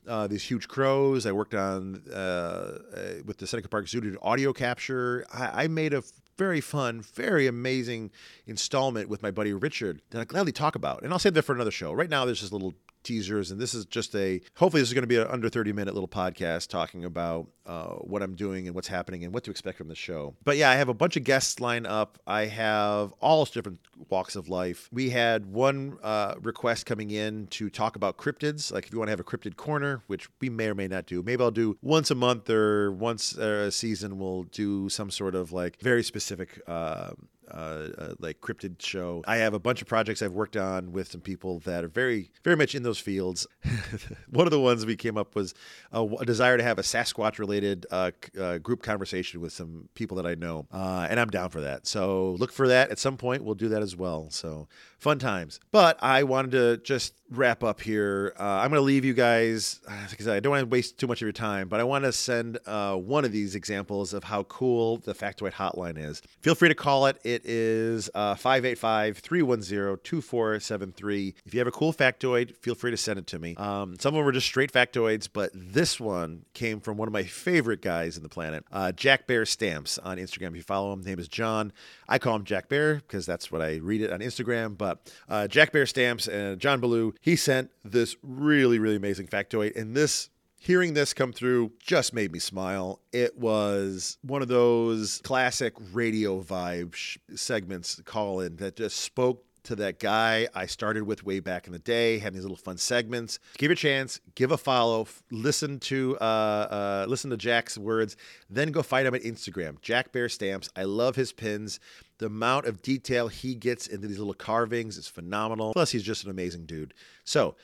Uh, 0.08 0.26
these 0.26 0.42
huge 0.44 0.68
crows. 0.68 1.28
I 1.28 1.32
worked 1.32 1.54
on 1.54 2.02
uh, 2.12 2.16
uh 2.16 2.80
with 3.24 3.38
the 3.38 3.46
Seneca 3.46 3.68
Park 3.68 3.88
Zoo 3.88 4.02
to 4.02 4.18
audio 4.24 4.52
capture. 4.52 5.28
I, 5.32 5.66
I, 5.66 5.68
made 5.68 5.94
a 5.94 6.02
very 6.40 6.62
fun, 6.62 7.02
very 7.02 7.46
amazing 7.46 8.10
installment 8.48 9.10
with 9.10 9.22
my 9.22 9.30
buddy 9.30 9.54
Richard 9.54 10.02
that 10.10 10.20
I 10.22 10.24
gladly 10.24 10.52
talk 10.52 10.74
about, 10.74 11.04
and 11.04 11.14
I'll 11.14 11.20
save 11.20 11.36
that 11.36 11.44
for 11.44 11.54
another 11.54 11.70
show. 11.70 11.94
Right 11.94 12.10
now, 12.10 12.26
there's 12.26 12.42
this 12.42 12.52
little 12.52 12.74
teasers, 13.04 13.52
and 13.52 13.60
this 13.60 13.74
is 13.74 13.86
just 13.86 14.16
a 14.16 14.42
hopefully 14.56 14.82
this 14.82 14.90
is 14.90 14.94
going 14.94 15.04
to 15.04 15.08
be 15.08 15.18
an 15.18 15.28
under 15.28 15.50
30 15.50 15.74
minute 15.74 15.94
little 15.94 16.08
podcast 16.08 16.68
talking 16.68 17.06
about 17.06 17.48
uh, 17.66 17.96
what 17.96 18.24
I'm 18.24 18.36
doing 18.36 18.66
and 18.66 18.76
what's 18.76 18.88
happening 18.88 19.24
and 19.24 19.34
what 19.34 19.44
to 19.44 19.52
expect 19.52 19.78
from 19.78 19.88
the 19.88 19.96
show. 19.96 20.36
But 20.44 20.58
yeah, 20.58 20.70
I 20.70 20.76
have 20.76 20.90
a 20.90 20.94
bunch 20.94 21.18
of 21.18 21.24
guests 21.24 21.60
lined 21.60 21.88
up. 21.88 22.18
I 22.26 22.46
have 22.46 23.14
all 23.22 23.46
different 23.46 23.80
walks 24.10 24.36
of 24.36 24.50
life. 24.50 24.90
We 24.92 25.10
had 25.10 25.46
one 25.46 25.98
uh, 26.02 26.36
request 26.42 26.86
coming 26.86 27.12
in 27.12 27.48
to 27.48 27.70
talk 27.70 27.96
about 27.96 28.18
cryptids, 28.18 28.72
like 28.72 28.86
if 28.86 28.94
you 28.94 29.00
want 29.00 29.08
to 29.08 29.12
have 29.12 29.20
a 29.20 29.24
cryptid 29.24 29.56
corner, 29.56 30.02
which 30.08 30.30
we 30.40 30.50
may 30.50 30.68
or 30.68 30.76
may 30.76 30.88
not 30.88 31.06
do. 31.06 31.22
Maybe 31.22 31.44
I'll 31.44 31.52
do 31.52 31.78
once 31.82 32.12
a 32.12 32.16
month 32.16 32.50
or 32.50 32.92
once 32.92 33.34
a 33.38 33.72
season. 33.72 34.18
We'll 34.20 34.44
do 34.44 34.90
some 34.90 35.12
sort 35.12 35.36
of 35.36 35.52
like 35.52 35.80
very 35.82 36.04
specific. 36.04 36.62
Uh, 36.68 37.12
uh, 37.52 37.90
uh, 37.98 38.14
like 38.20 38.42
cryptid 38.42 38.82
show. 38.82 39.24
I 39.28 39.38
have 39.38 39.54
a 39.54 39.60
bunch 39.60 39.82
of 39.82 39.88
projects 39.88 40.22
I've 40.22 40.34
worked 40.34 40.58
on 40.58 40.92
with 40.92 41.12
some 41.12 41.22
people 41.22 41.60
that 41.60 41.84
are 41.84 41.90
very, 41.90 42.32
very 42.44 42.56
much 42.56 42.76
in 42.76 42.84
those 42.84 43.00
fields. 43.00 43.48
One 44.30 44.48
of 44.48 44.52
the 44.52 44.60
ones 44.60 44.86
we 44.86 44.96
came 44.96 45.18
up 45.18 45.36
was 45.36 45.54
a, 45.92 46.04
a 46.04 46.26
desire 46.26 46.58
to 46.58 46.64
have 46.64 46.80
a 46.80 46.82
Sasquatch 46.82 47.40
related 47.40 47.86
uh, 47.92 48.12
uh, 48.40 48.58
group 48.60 48.82
conversation 48.82 49.42
with 49.42 49.54
some 49.54 49.90
people 49.96 50.18
that 50.18 50.26
I 50.26 50.36
know, 50.36 50.68
uh, 50.72 51.08
and 51.10 51.20
I'm 51.20 51.30
down 51.30 51.50
for 51.50 51.62
that. 51.62 51.88
So 51.88 52.32
look 52.40 52.52
for 52.52 52.68
that 52.68 52.90
at 52.90 53.00
some 53.00 53.18
point. 53.18 53.44
We'll 53.44 53.56
do 53.56 53.70
that 53.70 53.82
as 53.82 53.96
well. 53.96 54.30
So 54.30 54.68
fun 54.98 55.20
times. 55.20 55.60
But 55.72 55.98
I 56.02 56.24
wanted 56.24 56.52
to 56.52 56.78
just 56.78 57.14
wrap 57.32 57.64
up 57.64 57.82
here. 57.82 58.34
Uh, 58.40 58.44
I'm 58.44 58.70
going 58.70 58.80
to 58.80 58.86
leave 58.86 59.06
you 59.06 59.14
guys 59.14 59.80
because 60.10 60.28
I 60.28 60.40
don't 60.40 60.52
want 60.52 60.62
to 60.64 60.70
waste 60.70 60.98
too 60.98 61.08
much 61.08 61.20
of 61.20 61.26
your 61.26 61.32
time, 61.32 61.68
but 61.68 61.80
I 61.80 61.84
want 61.84 62.06
to 62.06 62.12
send 62.12 62.60
one 62.66 63.26
of 63.26 63.32
these 63.32 63.56
examples 63.56 64.14
of 64.14 64.24
how 64.24 64.44
cool 64.44 64.98
the 64.98 65.14
Factoid 65.14 65.54
Hotline 65.54 65.98
is. 65.98 66.22
Feel 66.42 66.56
free 66.56 66.70
to 66.70 66.76
call 66.76 67.06
it. 67.08 67.18
It 67.24 67.39
It 67.40 67.50
is 67.50 68.10
uh, 68.14 68.36
585 68.36 69.20
310 69.20 70.00
2473. 70.04 71.36
If 71.46 71.54
you 71.54 71.60
have 71.60 71.68
a 71.68 71.72
cool 71.72 71.94
factoid, 71.94 72.58
feel 72.58 72.76
free 72.76 72.92
to 72.92 72.98
send 72.98 73.18
it 73.18 73.28
to 73.28 73.40
me. 73.40 73.56
Um, 73.56 73.96
some 73.98 74.14
of 74.14 74.18
them 74.18 74.26
were 74.26 74.32
just 74.34 74.48
straight 74.48 74.74
factoids, 74.74 75.30
but 75.32 75.52
this 75.54 76.00
one 76.00 76.44
came 76.54 76.82
from 76.82 76.98
one 76.98 77.08
of 77.08 77.14
my 77.14 77.24
favorite 77.24 77.82
guys 77.82 78.18
in 78.18 78.24
the 78.24 78.30
planet, 78.30 78.66
uh, 78.74 78.92
Jack 78.92 79.26
Bear 79.26 79.46
Stamps 79.46 79.98
on 80.00 80.18
Instagram. 80.18 80.50
If 80.50 80.58
you 80.58 80.62
follow 80.64 80.92
him, 80.92 81.00
his 81.00 81.08
name 81.08 81.20
is 81.20 81.30
John. 81.30 81.72
I 82.10 82.20
call 82.20 82.36
him 82.36 82.44
Jack 82.44 82.68
Bear 82.68 82.96
because 82.96 83.26
that's 83.26 83.50
what 83.52 83.62
I 83.62 83.78
read 83.78 84.02
it 84.02 84.12
on 84.12 84.20
Instagram. 84.20 84.78
But 84.78 85.10
uh, 85.30 85.48
Jack 85.48 85.72
Bear 85.72 85.86
Stamps 85.86 86.28
and 86.28 86.60
John 86.60 86.82
Ballou, 86.82 87.14
he 87.22 87.38
sent 87.38 87.72
this 87.86 88.18
really, 88.22 88.80
really 88.80 88.98
amazing 88.98 89.28
factoid. 89.28 89.78
And 89.78 89.96
this 89.96 90.30
hearing 90.60 90.94
this 90.94 91.14
come 91.14 91.34
through 91.34 91.72
just 91.80 92.14
made 92.14 92.32
me 92.32 92.40
smile. 92.40 93.00
It 93.12 93.38
was 93.38 94.18
one 94.22 94.42
of 94.42 94.48
those 94.50 95.22
classic 95.24 95.74
radio 95.94 96.42
vibe 96.42 96.94
sh- 96.94 97.18
segments 97.36 98.00
call 98.06 98.42
in 98.42 98.58
that 98.58 98.76
just 98.76 98.98
spoke 98.98 99.46
to 99.64 99.76
that 99.76 100.00
guy 100.00 100.48
I 100.56 100.66
started 100.66 101.04
with 101.04 101.24
way 101.24 101.40
back 101.40 101.68
in 101.68 101.74
the 101.74 101.80
day, 101.80 102.18
having 102.18 102.36
these 102.36 102.44
little 102.44 102.58
fun 102.58 102.78
segments. 102.78 103.40
Give 103.58 103.72
it 103.72 103.74
a 103.74 103.82
chance, 103.82 104.20
give 104.36 104.52
a 104.52 104.58
follow, 104.58 105.02
f- 105.02 105.24
listen 105.32 105.80
to 105.82 106.18
uh, 106.20 106.24
uh, 106.24 107.06
listen 107.08 107.30
to 107.32 107.38
Jack's 107.38 107.78
words, 107.78 108.16
then 108.50 108.72
go 108.72 108.82
find 108.82 109.08
him 109.08 109.16
at 109.16 109.22
Instagram, 109.24 109.80
Jack 109.82 110.12
Bear 110.12 110.30
Stamps. 110.30 110.70
I 110.76 110.84
love 110.84 111.16
his 111.16 111.32
pins. 111.32 111.80
The 112.20 112.26
amount 112.26 112.66
of 112.66 112.82
detail 112.82 113.28
he 113.28 113.56
gets 113.56 113.88
into 113.88 114.08
these 114.08 114.18
little 114.20 114.34
carvings 114.34 114.98
is 114.98 115.08
phenomenal. 115.08 115.72
Plus, 115.74 115.92
he's 115.92 116.04
just 116.04 116.26
an 116.26 116.30
amazing 116.32 116.66
dude. 116.66 116.94
So, 117.24 117.56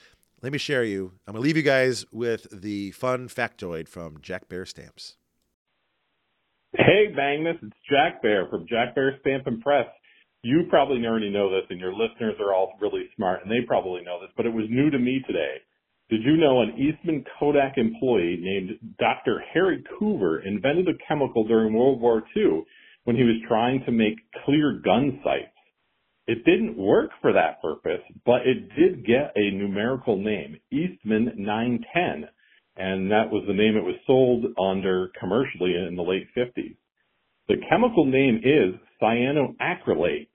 let 0.46 0.52
me 0.52 0.58
share 0.58 0.84
you. 0.84 1.10
I'm 1.26 1.32
going 1.32 1.42
to 1.42 1.44
leave 1.44 1.56
you 1.56 1.64
guys 1.64 2.04
with 2.12 2.46
the 2.52 2.92
fun 2.92 3.26
factoid 3.26 3.88
from 3.88 4.18
Jack 4.22 4.48
Bear 4.48 4.64
Stamps. 4.64 5.16
Hey, 6.72 7.12
Magnus, 7.12 7.56
it's 7.60 7.76
Jack 7.90 8.22
Bear 8.22 8.46
from 8.48 8.64
Jack 8.68 8.94
Bear 8.94 9.18
Stamp 9.22 9.48
and 9.48 9.60
Press. 9.60 9.86
You 10.42 10.66
probably 10.70 11.04
already 11.04 11.30
know 11.30 11.50
this, 11.50 11.66
and 11.68 11.80
your 11.80 11.92
listeners 11.92 12.36
are 12.38 12.54
all 12.54 12.78
really 12.80 13.06
smart, 13.16 13.40
and 13.42 13.50
they 13.50 13.66
probably 13.66 14.02
know 14.04 14.20
this, 14.20 14.30
but 14.36 14.46
it 14.46 14.54
was 14.54 14.66
new 14.70 14.88
to 14.88 15.00
me 15.00 15.20
today. 15.26 15.56
Did 16.10 16.22
you 16.22 16.36
know 16.36 16.62
an 16.62 16.78
Eastman 16.78 17.24
Kodak 17.40 17.76
employee 17.76 18.38
named 18.40 18.78
Dr. 19.00 19.42
Harry 19.52 19.82
Coover 19.98 20.46
invented 20.46 20.86
a 20.86 20.92
chemical 21.08 21.42
during 21.42 21.74
World 21.74 22.00
War 22.00 22.22
II 22.36 22.62
when 23.02 23.16
he 23.16 23.24
was 23.24 23.42
trying 23.48 23.82
to 23.84 23.90
make 23.90 24.14
clear 24.44 24.80
gun 24.84 25.18
sights? 25.24 25.55
It 26.26 26.44
didn't 26.44 26.76
work 26.76 27.10
for 27.22 27.32
that 27.32 27.62
purpose, 27.62 28.02
but 28.24 28.42
it 28.46 28.68
did 28.76 29.06
get 29.06 29.32
a 29.36 29.50
numerical 29.52 30.16
name, 30.16 30.58
Eastman 30.72 31.32
910, 31.36 32.28
and 32.76 33.10
that 33.12 33.30
was 33.30 33.44
the 33.46 33.54
name 33.54 33.76
it 33.76 33.84
was 33.84 33.94
sold 34.06 34.44
under 34.58 35.10
commercially 35.20 35.74
in 35.76 35.94
the 35.94 36.02
late 36.02 36.26
50s. 36.36 36.76
The 37.48 37.56
chemical 37.70 38.04
name 38.06 38.40
is 38.42 38.74
cyanoacrylate, 39.00 40.26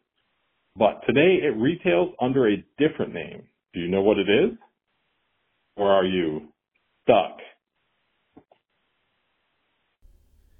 but 0.77 1.01
today 1.05 1.39
it 1.43 1.57
retails 1.57 2.13
under 2.21 2.47
a 2.47 2.63
different 2.77 3.13
name. 3.13 3.43
Do 3.73 3.81
you 3.81 3.89
know 3.89 4.01
what 4.01 4.17
it 4.17 4.29
is? 4.29 4.57
Or 5.75 5.91
are 5.91 6.05
you 6.05 6.47
stuck? 7.03 7.37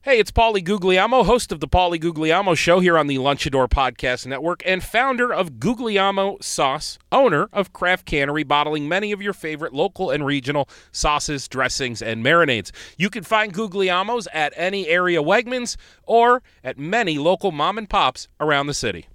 Hey, 0.03 0.17
it's 0.17 0.31
Paulie 0.31 0.63
Guglielmo, 0.63 1.23
host 1.23 1.51
of 1.51 1.59
the 1.59 1.67
Paulie 1.67 1.99
Guglielmo 1.99 2.55
Show 2.55 2.79
here 2.79 2.97
on 2.97 3.05
the 3.05 3.17
Lunchador 3.17 3.69
Podcast 3.69 4.25
Network, 4.25 4.63
and 4.65 4.83
founder 4.83 5.31
of 5.31 5.59
Guglielmo 5.59 6.37
Sauce, 6.41 6.97
owner 7.11 7.49
of 7.53 7.71
Craft 7.71 8.07
Cannery, 8.07 8.41
bottling 8.41 8.89
many 8.89 9.11
of 9.11 9.21
your 9.21 9.33
favorite 9.33 9.75
local 9.75 10.09
and 10.09 10.25
regional 10.25 10.67
sauces, 10.91 11.47
dressings, 11.47 12.01
and 12.01 12.25
marinades. 12.25 12.71
You 12.97 13.11
can 13.11 13.23
find 13.23 13.53
Guglielmo's 13.53 14.27
at 14.33 14.53
any 14.55 14.87
area 14.87 15.21
Wegmans 15.21 15.77
or 16.01 16.41
at 16.63 16.79
many 16.79 17.19
local 17.19 17.51
mom 17.51 17.77
and 17.77 17.87
pops 17.87 18.27
around 18.39 18.65
the 18.65 18.73
city. 18.73 19.05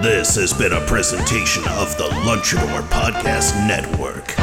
This 0.00 0.34
has 0.36 0.54
been 0.54 0.72
a 0.72 0.80
presentation 0.86 1.62
of 1.72 1.94
the 1.98 2.08
Lunchador 2.24 2.80
Podcast 2.88 3.54
Network. 3.68 4.41